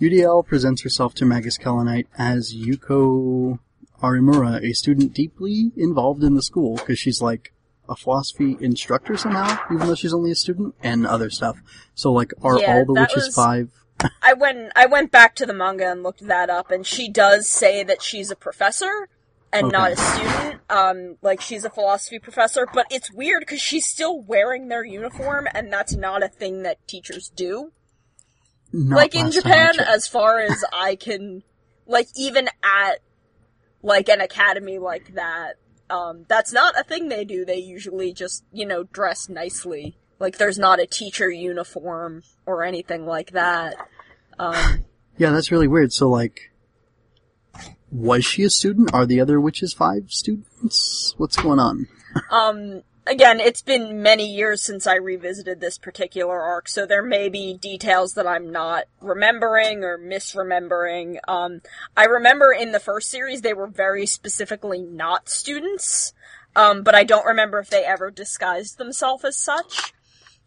Eudial 0.00 0.46
presents 0.46 0.82
herself 0.82 1.14
to 1.14 1.24
Magus 1.24 1.56
Kaolinite 1.56 2.06
as 2.18 2.54
Yuko 2.54 3.58
Arimura, 4.02 4.62
a 4.62 4.74
student 4.74 5.14
deeply 5.14 5.72
involved 5.76 6.22
in 6.22 6.34
the 6.34 6.42
school, 6.42 6.76
because 6.76 6.98
she's 6.98 7.22
like 7.22 7.54
a 7.88 7.96
philosophy 7.96 8.56
instructor 8.60 9.16
somehow, 9.16 9.58
even 9.72 9.86
though 9.86 9.94
she's 9.94 10.12
only 10.12 10.30
a 10.30 10.34
student, 10.34 10.74
and 10.82 11.06
other 11.06 11.30
stuff. 11.30 11.56
So 11.94 12.12
like, 12.12 12.32
are 12.42 12.58
Yeah, 12.58 12.74
all 12.74 12.84
the 12.84 13.00
Witches 13.00 13.26
was- 13.26 13.34
Five 13.34 13.70
I 14.22 14.34
went 14.34 14.72
I 14.76 14.84
went 14.84 15.10
back 15.10 15.34
to 15.36 15.46
the 15.46 15.54
manga 15.54 15.90
and 15.90 16.02
looked 16.02 16.26
that 16.26 16.50
up, 16.50 16.70
and 16.70 16.86
she 16.86 17.08
does 17.08 17.48
say 17.48 17.82
that 17.82 18.02
she's 18.02 18.30
a 18.30 18.36
professor 18.36 19.08
and 19.50 19.72
not 19.72 19.92
a 19.92 19.96
student. 19.96 20.60
Um, 20.68 21.16
like 21.22 21.40
she's 21.40 21.64
a 21.64 21.70
philosophy 21.70 22.18
professor, 22.18 22.66
but 22.74 22.86
it's 22.90 23.10
weird 23.10 23.40
because 23.40 23.62
she's 23.62 23.86
still 23.86 24.20
wearing 24.20 24.68
their 24.68 24.84
uniform, 24.84 25.48
and 25.54 25.72
that's 25.72 25.94
not 25.94 26.22
a 26.22 26.28
thing 26.28 26.62
that 26.64 26.86
teachers 26.86 27.30
do. 27.34 27.72
Not 28.76 28.96
like 28.96 29.14
in 29.14 29.26
last 29.26 29.42
time 29.42 29.52
I 29.52 29.72
Japan, 29.72 29.86
as 29.88 30.06
far 30.06 30.40
as 30.40 30.64
I 30.72 30.96
can, 30.96 31.42
like 31.86 32.08
even 32.16 32.48
at 32.62 33.00
like 33.82 34.08
an 34.08 34.20
academy 34.20 34.78
like 34.78 35.14
that, 35.14 35.54
um, 35.88 36.26
that's 36.28 36.52
not 36.52 36.78
a 36.78 36.84
thing 36.84 37.08
they 37.08 37.24
do. 37.24 37.44
They 37.44 37.58
usually 37.58 38.12
just 38.12 38.44
you 38.52 38.66
know 38.66 38.84
dress 38.84 39.28
nicely. 39.28 39.96
Like 40.18 40.38
there's 40.38 40.58
not 40.58 40.80
a 40.80 40.86
teacher 40.86 41.30
uniform 41.30 42.22
or 42.46 42.64
anything 42.64 43.06
like 43.06 43.32
that. 43.32 43.74
Um, 44.38 44.84
Yeah, 45.18 45.30
that's 45.30 45.50
really 45.50 45.68
weird. 45.68 45.92
So, 45.92 46.10
like, 46.10 46.52
was 47.90 48.24
she 48.24 48.42
a 48.42 48.50
student? 48.50 48.92
Are 48.92 49.06
the 49.06 49.20
other 49.20 49.40
witches 49.40 49.72
five 49.72 50.10
students? 50.10 51.14
What's 51.16 51.36
going 51.36 51.58
on? 51.58 51.88
Um, 52.30 52.82
again, 53.06 53.40
it's 53.40 53.62
been 53.62 54.02
many 54.02 54.26
years 54.26 54.62
since 54.62 54.86
I 54.86 54.96
revisited 54.96 55.60
this 55.60 55.78
particular 55.78 56.40
arc, 56.40 56.68
so 56.68 56.86
there 56.86 57.02
may 57.02 57.28
be 57.28 57.56
details 57.56 58.14
that 58.14 58.26
I'm 58.26 58.50
not 58.50 58.84
remembering 59.00 59.84
or 59.84 59.98
misremembering. 59.98 61.18
Um, 61.28 61.60
I 61.96 62.04
remember 62.04 62.52
in 62.52 62.72
the 62.72 62.80
first 62.80 63.10
series 63.10 63.42
they 63.42 63.54
were 63.54 63.68
very 63.68 64.06
specifically 64.06 64.82
not 64.82 65.28
students, 65.28 66.12
um, 66.54 66.82
but 66.82 66.94
I 66.94 67.04
don't 67.04 67.26
remember 67.26 67.58
if 67.58 67.70
they 67.70 67.84
ever 67.84 68.10
disguised 68.10 68.78
themselves 68.78 69.24
as 69.24 69.36
such. 69.36 69.92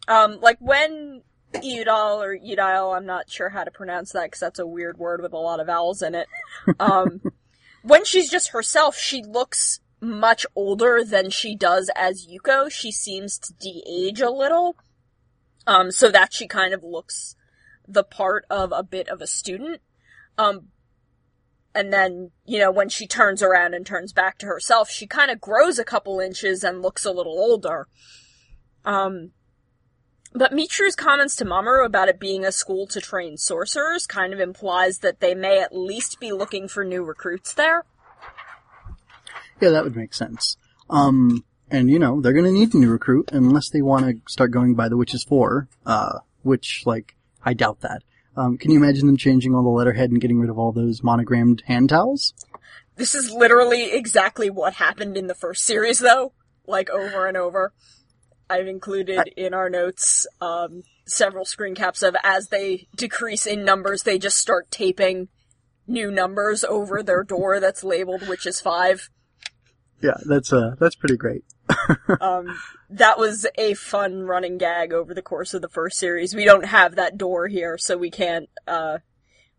Um, 0.08 0.40
like 0.40 0.58
when 0.60 1.22
Udal 1.62 2.22
or 2.22 2.36
Udile, 2.36 2.96
I'm 2.96 3.06
not 3.06 3.30
sure 3.30 3.48
how 3.48 3.64
to 3.64 3.70
pronounce 3.70 4.12
that 4.12 4.24
because 4.24 4.40
that's 4.40 4.58
a 4.58 4.66
weird 4.66 4.98
word 4.98 5.22
with 5.22 5.32
a 5.32 5.38
lot 5.38 5.60
of 5.60 5.66
vowels 5.66 6.02
in 6.02 6.14
it. 6.14 6.26
Um, 6.78 7.22
when 7.82 8.04
she's 8.04 8.30
just 8.30 8.50
herself, 8.50 8.96
she 8.96 9.22
looks 9.22 9.80
much 10.00 10.46
older 10.54 11.04
than 11.04 11.30
she 11.30 11.54
does 11.54 11.90
as 11.94 12.26
Yuko. 12.26 12.70
She 12.70 12.90
seems 12.90 13.38
to 13.38 13.52
de-age 13.54 14.20
a 14.20 14.30
little. 14.30 14.76
Um, 15.66 15.90
so 15.90 16.10
that 16.10 16.32
she 16.32 16.46
kind 16.46 16.72
of 16.72 16.82
looks 16.82 17.36
the 17.86 18.02
part 18.02 18.44
of 18.48 18.72
a 18.72 18.82
bit 18.82 19.08
of 19.08 19.20
a 19.20 19.26
student. 19.26 19.80
Um, 20.38 20.68
and 21.74 21.92
then, 21.92 22.30
you 22.44 22.58
know, 22.58 22.70
when 22.70 22.88
she 22.88 23.06
turns 23.06 23.42
around 23.42 23.74
and 23.74 23.86
turns 23.86 24.12
back 24.12 24.38
to 24.38 24.46
herself, 24.46 24.90
she 24.90 25.06
kind 25.06 25.30
of 25.30 25.40
grows 25.40 25.78
a 25.78 25.84
couple 25.84 26.18
inches 26.18 26.64
and 26.64 26.82
looks 26.82 27.04
a 27.04 27.12
little 27.12 27.38
older. 27.38 27.86
Um, 28.84 29.32
but 30.32 30.52
Michiru's 30.52 30.96
comments 30.96 31.36
to 31.36 31.44
Mamoru 31.44 31.84
about 31.84 32.08
it 32.08 32.18
being 32.18 32.44
a 32.44 32.52
school 32.52 32.86
to 32.88 33.00
train 33.00 33.36
sorcerers 33.36 34.06
kind 34.06 34.32
of 34.32 34.40
implies 34.40 34.98
that 34.98 35.20
they 35.20 35.34
may 35.34 35.60
at 35.60 35.74
least 35.74 36.20
be 36.20 36.32
looking 36.32 36.68
for 36.68 36.84
new 36.84 37.04
recruits 37.04 37.52
there. 37.52 37.84
Yeah, 39.60 39.70
that 39.70 39.84
would 39.84 39.96
make 39.96 40.14
sense. 40.14 40.56
Um, 40.88 41.44
and 41.70 41.90
you 41.90 41.98
know, 41.98 42.20
they're 42.20 42.32
gonna 42.32 42.52
need 42.52 42.74
a 42.74 42.78
new 42.78 42.90
recruit 42.90 43.30
unless 43.32 43.70
they 43.70 43.82
want 43.82 44.06
to 44.06 44.32
start 44.32 44.50
going 44.50 44.74
by 44.74 44.88
the 44.88 44.96
Witches 44.96 45.24
Four, 45.24 45.68
uh, 45.86 46.20
which, 46.42 46.82
like, 46.86 47.16
I 47.44 47.54
doubt 47.54 47.80
that. 47.80 48.02
Um, 48.36 48.58
can 48.58 48.70
you 48.70 48.78
imagine 48.78 49.06
them 49.06 49.16
changing 49.16 49.54
all 49.54 49.62
the 49.62 49.68
letterhead 49.68 50.10
and 50.10 50.20
getting 50.20 50.38
rid 50.38 50.50
of 50.50 50.58
all 50.58 50.72
those 50.72 51.02
monogrammed 51.02 51.62
hand 51.66 51.88
towels? 51.88 52.34
This 52.96 53.14
is 53.14 53.30
literally 53.30 53.92
exactly 53.92 54.50
what 54.50 54.74
happened 54.74 55.16
in 55.16 55.26
the 55.26 55.34
first 55.34 55.64
series, 55.64 55.98
though. 55.98 56.32
Like, 56.66 56.90
over 56.90 57.26
and 57.26 57.36
over. 57.36 57.72
I've 58.48 58.66
included 58.66 59.32
in 59.36 59.54
our 59.54 59.70
notes, 59.70 60.26
um, 60.40 60.82
several 61.06 61.44
screen 61.44 61.74
caps 61.74 62.02
of 62.02 62.16
as 62.24 62.48
they 62.48 62.88
decrease 62.96 63.46
in 63.46 63.64
numbers, 63.64 64.02
they 64.02 64.18
just 64.18 64.38
start 64.38 64.70
taping 64.70 65.28
new 65.86 66.10
numbers 66.10 66.64
over 66.64 67.02
their 67.02 67.22
door 67.22 67.60
that's 67.60 67.84
labeled 67.84 68.26
Witches 68.28 68.60
5. 68.60 69.08
Yeah, 70.02 70.16
that's 70.24 70.52
uh, 70.52 70.76
that's 70.78 70.94
pretty 70.94 71.16
great. 71.16 71.44
um, 72.20 72.58
that 72.88 73.18
was 73.18 73.46
a 73.56 73.74
fun 73.74 74.22
running 74.22 74.58
gag 74.58 74.92
over 74.92 75.14
the 75.14 75.22
course 75.22 75.54
of 75.54 75.62
the 75.62 75.68
first 75.68 75.98
series. 75.98 76.34
We 76.34 76.44
don't 76.44 76.66
have 76.66 76.96
that 76.96 77.18
door 77.18 77.48
here, 77.48 77.76
so 77.78 77.96
we 77.96 78.10
can't, 78.10 78.48
uh, 78.66 78.98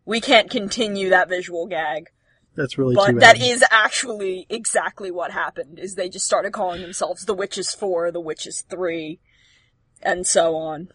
we 0.04 0.20
can't 0.20 0.50
continue 0.50 1.10
that 1.10 1.28
visual 1.28 1.66
gag. 1.66 2.10
That's 2.54 2.76
really 2.76 2.94
too 2.94 3.00
But 3.00 3.20
that 3.20 3.40
is 3.40 3.64
actually 3.70 4.46
exactly 4.50 5.10
what 5.10 5.30
happened, 5.30 5.78
is 5.78 5.94
they 5.94 6.08
just 6.08 6.26
started 6.26 6.52
calling 6.52 6.82
themselves 6.82 7.24
the 7.24 7.34
Witches 7.34 7.72
4, 7.72 8.10
the 8.10 8.20
Witches 8.20 8.62
3, 8.68 9.18
and 10.02 10.26
so 10.26 10.56
on. 10.56 10.88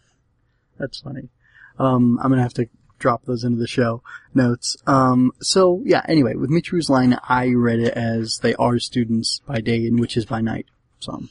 That's 0.78 1.00
funny. 1.00 1.30
Um, 1.78 2.18
I'm 2.22 2.30
gonna 2.30 2.42
have 2.42 2.54
to 2.54 2.68
drop 2.98 3.24
those 3.24 3.44
into 3.44 3.58
the 3.58 3.66
show 3.66 4.02
notes. 4.34 4.76
Um, 4.86 5.32
so 5.40 5.82
yeah, 5.84 6.02
anyway, 6.08 6.34
with 6.34 6.50
Michiru's 6.50 6.90
line, 6.90 7.18
I 7.28 7.48
read 7.50 7.80
it 7.80 7.94
as 7.94 8.38
they 8.42 8.54
are 8.54 8.78
students 8.78 9.40
by 9.46 9.60
day 9.60 9.86
and 9.86 9.98
witches 9.98 10.26
by 10.26 10.40
night. 10.40 10.66
So, 11.00 11.24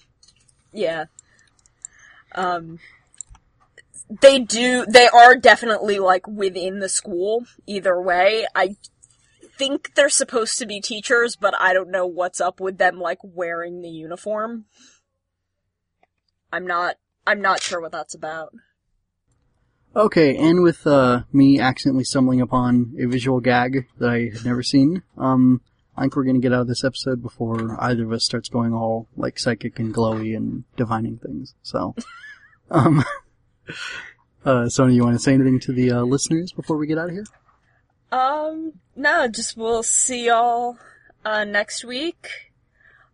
Yeah. 0.73 1.05
Um, 2.33 2.79
they 4.21 4.39
do, 4.39 4.85
they 4.85 5.07
are 5.07 5.35
definitely 5.35 5.99
like 5.99 6.27
within 6.27 6.79
the 6.79 6.89
school, 6.89 7.45
either 7.65 7.99
way. 8.01 8.45
I 8.55 8.75
think 9.57 9.95
they're 9.95 10.09
supposed 10.09 10.57
to 10.59 10.65
be 10.65 10.79
teachers, 10.79 11.35
but 11.35 11.53
I 11.59 11.73
don't 11.73 11.91
know 11.91 12.05
what's 12.05 12.39
up 12.39 12.59
with 12.59 12.77
them 12.77 12.99
like 12.99 13.19
wearing 13.23 13.81
the 13.81 13.89
uniform. 13.89 14.65
I'm 16.51 16.65
not, 16.65 16.95
I'm 17.25 17.41
not 17.41 17.61
sure 17.61 17.81
what 17.81 17.91
that's 17.91 18.15
about. 18.15 18.53
Okay, 19.97 20.37
and 20.37 20.61
with, 20.61 20.85
uh, 20.85 21.23
me 21.33 21.59
accidentally 21.59 22.03
stumbling 22.03 22.39
upon 22.39 22.95
a 22.99 23.05
visual 23.05 23.39
gag 23.39 23.87
that 23.97 24.09
I 24.09 24.29
had 24.33 24.45
never 24.45 24.63
seen, 24.63 25.01
um, 25.17 25.61
I 25.95 26.01
think 26.01 26.15
we're 26.15 26.25
gonna 26.25 26.39
get 26.39 26.53
out 26.53 26.61
of 26.61 26.67
this 26.67 26.83
episode 26.83 27.21
before 27.21 27.75
either 27.81 28.03
of 28.03 28.11
us 28.11 28.23
starts 28.23 28.49
going 28.49 28.73
all, 28.73 29.07
like, 29.17 29.39
psychic 29.39 29.79
and 29.79 29.93
glowy 29.93 30.37
and 30.37 30.63
divining 30.75 31.17
things. 31.17 31.55
So, 31.63 31.95
um, 32.71 33.03
uh, 34.45 34.69
you 34.77 35.03
wanna 35.03 35.19
say 35.19 35.33
anything 35.33 35.59
to 35.61 35.73
the, 35.73 35.91
uh, 35.91 36.01
listeners 36.03 36.51
before 36.51 36.77
we 36.77 36.87
get 36.87 36.99
out 36.99 37.09
of 37.09 37.15
here? 37.15 37.25
Um, 38.11 38.73
no, 38.95 39.27
just 39.27 39.57
we'll 39.57 39.83
see 39.83 40.27
y'all, 40.27 40.77
uh, 41.25 41.43
next 41.43 41.83
week. 41.83 42.29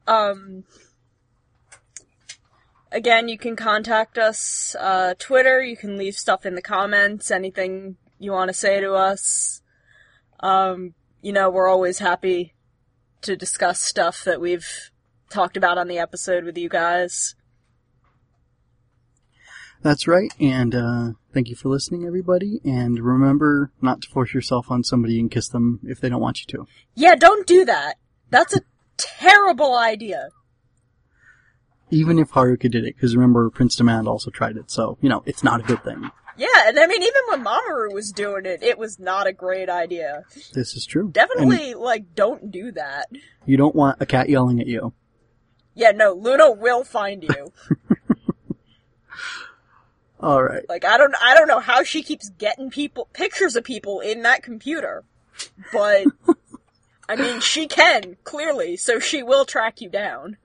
Um, 0.05 0.65
again, 2.93 3.27
you 3.27 3.37
can 3.37 3.55
contact 3.55 4.17
us, 4.17 4.75
uh, 4.79 5.15
Twitter, 5.19 5.61
you 5.61 5.75
can 5.75 5.97
leave 5.97 6.15
stuff 6.15 6.45
in 6.45 6.55
the 6.55 6.61
comments, 6.61 7.31
anything 7.31 7.97
you 8.19 8.31
want 8.31 8.49
to 8.49 8.53
say 8.53 8.79
to 8.79 8.93
us. 8.93 9.61
Um, 10.39 10.93
you 11.21 11.33
know, 11.33 11.49
we're 11.49 11.67
always 11.67 11.99
happy 11.99 12.53
to 13.21 13.35
discuss 13.35 13.81
stuff 13.81 14.23
that 14.23 14.39
we've 14.39 14.91
talked 15.29 15.57
about 15.57 15.77
on 15.77 15.87
the 15.87 15.97
episode 15.97 16.45
with 16.45 16.57
you 16.57 16.69
guys. 16.69 17.35
That's 19.81 20.07
right, 20.07 20.31
and 20.39 20.73
uh, 20.73 21.11
thank 21.33 21.49
you 21.49 21.57
for 21.57 21.67
listening, 21.67 22.05
everybody. 22.05 22.61
And 22.63 22.99
remember 22.99 23.71
not 23.81 24.01
to 24.03 24.09
force 24.09 24.33
yourself 24.33 24.67
on 24.69 24.83
somebody 24.83 25.19
and 25.19 25.29
kiss 25.29 25.49
them 25.49 25.81
if 25.83 25.99
they 25.99 26.07
don't 26.07 26.21
want 26.21 26.39
you 26.39 26.45
to. 26.57 26.67
Yeah, 26.95 27.15
don't 27.15 27.45
do 27.45 27.65
that. 27.65 27.95
That's 28.29 28.55
a 28.55 28.61
terrible 28.95 29.75
idea. 29.75 30.29
Even 31.93 32.17
if 32.17 32.31
Haruka 32.31 32.71
did 32.71 32.85
it, 32.85 32.95
because 32.95 33.15
remember, 33.15 33.49
Prince 33.49 33.75
Demande 33.75 34.07
also 34.07 34.31
tried 34.31 34.57
it, 34.57 34.71
so, 34.71 34.97
you 35.01 35.09
know, 35.09 35.21
it's 35.25 35.43
not 35.43 35.59
a 35.59 35.63
good 35.63 35.83
thing. 35.83 36.09
Yeah, 36.35 36.47
and 36.65 36.79
I 36.79 36.87
mean, 36.87 37.03
even 37.03 37.21
when 37.29 37.43
Mamoru 37.45 37.93
was 37.93 38.11
doing 38.11 38.45
it, 38.47 38.63
it 38.63 38.79
was 38.79 38.99
not 38.99 39.27
a 39.27 39.33
great 39.33 39.69
idea. 39.69 40.23
This 40.53 40.75
is 40.75 40.85
true. 40.87 41.03
And 41.03 41.13
Definitely, 41.13 41.75
like, 41.75 42.15
don't 42.15 42.49
do 42.49 42.71
that. 42.71 43.05
you 43.45 43.55
don't 43.55 43.75
want 43.75 44.01
a 44.01 44.07
cat 44.07 44.29
yelling 44.29 44.59
at 44.59 44.65
you. 44.65 44.93
Yeah, 45.75 45.91
no, 45.91 46.13
Luna 46.13 46.51
will 46.51 46.83
find 46.83 47.23
you. 47.23 47.51
Alright. 50.21 50.67
like, 50.69 50.85
I 50.85 50.97
don't, 50.97 51.13
I 51.21 51.35
don't 51.35 51.47
know 51.47 51.59
how 51.59 51.83
she 51.83 52.01
keeps 52.01 52.29
getting 52.29 52.69
people, 52.69 53.09
pictures 53.13 53.55
of 53.55 53.63
people 53.63 53.99
in 53.99 54.21
that 54.23 54.41
computer. 54.41 55.03
But, 55.71 56.05
I 57.09 57.15
mean, 57.15 57.41
she 57.41 57.67
can, 57.67 58.15
clearly, 58.23 58.77
so 58.77 58.99
she 58.99 59.21
will 59.21 59.45
track 59.45 59.81
you 59.81 59.89
down. 59.89 60.37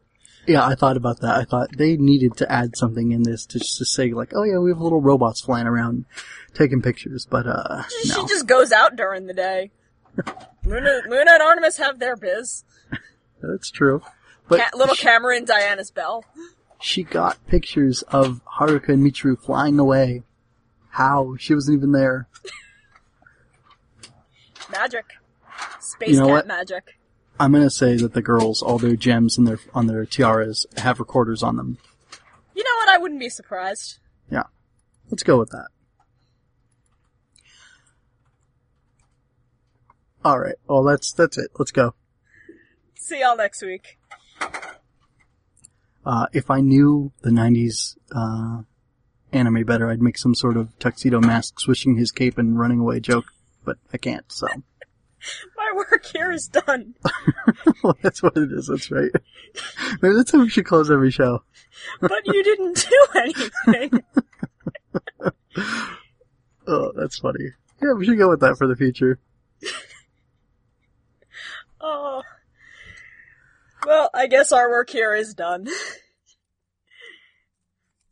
Yeah, 0.48 0.66
I 0.66 0.74
thought 0.74 0.96
about 0.96 1.20
that. 1.20 1.36
I 1.36 1.44
thought 1.44 1.76
they 1.76 1.96
needed 1.96 2.36
to 2.38 2.50
add 2.50 2.76
something 2.76 3.12
in 3.12 3.22
this 3.22 3.44
to 3.46 3.58
just 3.58 3.76
to 3.78 3.84
say, 3.84 4.12
like, 4.12 4.32
oh 4.34 4.42
yeah, 4.44 4.58
we 4.58 4.70
have 4.70 4.80
little 4.80 5.00
robots 5.00 5.40
flying 5.42 5.66
around 5.66 6.06
taking 6.54 6.80
pictures, 6.82 7.26
but, 7.30 7.46
uh, 7.46 7.82
She 8.02 8.08
no. 8.08 8.26
just 8.26 8.46
goes 8.46 8.72
out 8.72 8.96
during 8.96 9.26
the 9.26 9.34
day. 9.34 9.70
Luna, 10.64 11.02
Luna 11.06 11.30
and 11.32 11.42
Artemis 11.42 11.76
have 11.76 11.98
their 11.98 12.16
biz. 12.16 12.64
That's 13.42 13.70
true. 13.70 14.02
But 14.48 14.60
Ca- 14.60 14.76
little 14.76 14.94
she- 14.94 15.04
Cameron, 15.04 15.44
Diana's 15.44 15.90
bell. 15.90 16.24
she 16.80 17.02
got 17.02 17.38
pictures 17.46 18.02
of 18.08 18.40
Haruka 18.58 18.88
and 18.88 19.04
Michiru 19.06 19.38
flying 19.38 19.78
away. 19.78 20.22
How? 20.90 21.36
She 21.38 21.54
wasn't 21.54 21.76
even 21.78 21.92
there. 21.92 22.26
Magic. 24.70 25.04
Space 25.80 26.10
You 26.10 26.16
know 26.20 26.26
cat 26.26 26.32
what? 26.32 26.46
magic. 26.46 26.97
I'm 27.40 27.52
gonna 27.52 27.70
say 27.70 27.96
that 27.96 28.14
the 28.14 28.22
girls, 28.22 28.62
all 28.62 28.78
their 28.78 28.96
gems 28.96 29.38
and 29.38 29.46
their 29.46 29.58
on 29.74 29.86
their 29.86 30.04
tiaras, 30.04 30.66
have 30.76 30.98
recorders 30.98 31.42
on 31.42 31.56
them. 31.56 31.78
You 32.54 32.64
know 32.64 32.76
what? 32.78 32.88
I 32.88 32.98
wouldn't 32.98 33.20
be 33.20 33.28
surprised. 33.28 33.98
Yeah, 34.30 34.44
let's 35.10 35.22
go 35.22 35.38
with 35.38 35.50
that. 35.50 35.68
All 40.24 40.38
right. 40.38 40.56
Well, 40.66 40.82
that's 40.82 41.12
that's 41.12 41.38
it. 41.38 41.50
Let's 41.58 41.70
go. 41.70 41.94
See 42.96 43.20
y'all 43.20 43.36
next 43.36 43.62
week. 43.62 43.98
Uh, 46.04 46.26
if 46.32 46.50
I 46.50 46.60
knew 46.60 47.12
the 47.22 47.30
'90s 47.30 47.96
uh, 48.14 48.62
anime 49.32 49.64
better, 49.64 49.88
I'd 49.88 50.02
make 50.02 50.18
some 50.18 50.34
sort 50.34 50.56
of 50.56 50.76
tuxedo 50.78 51.20
mask, 51.20 51.60
swishing 51.60 51.96
his 51.96 52.10
cape 52.10 52.36
and 52.36 52.58
running 52.58 52.80
away 52.80 52.98
joke, 52.98 53.26
but 53.64 53.78
I 53.92 53.98
can't. 53.98 54.30
So 54.32 54.48
My 55.70 55.76
work 55.76 56.06
here 56.06 56.30
is 56.32 56.46
done. 56.48 56.94
well, 57.82 57.96
that's 58.02 58.22
what 58.22 58.36
it 58.36 58.50
is. 58.52 58.66
That's 58.68 58.90
right. 58.90 59.10
Maybe 60.02 60.14
that's 60.14 60.30
how 60.32 60.40
we 60.40 60.48
should 60.48 60.66
close 60.66 60.90
every 60.90 61.10
show. 61.10 61.42
but 62.00 62.26
you 62.26 62.42
didn't 62.42 62.86
do 62.88 63.06
anything. 63.66 64.02
Oh, 66.70 66.92
that's 66.94 67.18
funny. 67.18 67.46
Yeah, 67.82 67.94
we 67.94 68.04
should 68.04 68.18
go 68.18 68.28
with 68.28 68.40
that 68.40 68.58
for 68.58 68.66
the 68.66 68.76
future. 68.76 69.18
Oh. 71.80 72.22
Well, 73.86 74.10
I 74.12 74.26
guess 74.26 74.52
our 74.52 74.68
work 74.68 74.90
here 74.90 75.14
is 75.14 75.32
done. 75.32 75.66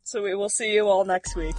so 0.01 0.23
we 0.23 0.33
will 0.33 0.49
see 0.49 0.73
you 0.73 0.87
all 0.87 1.05
next 1.05 1.35
week. 1.35 1.55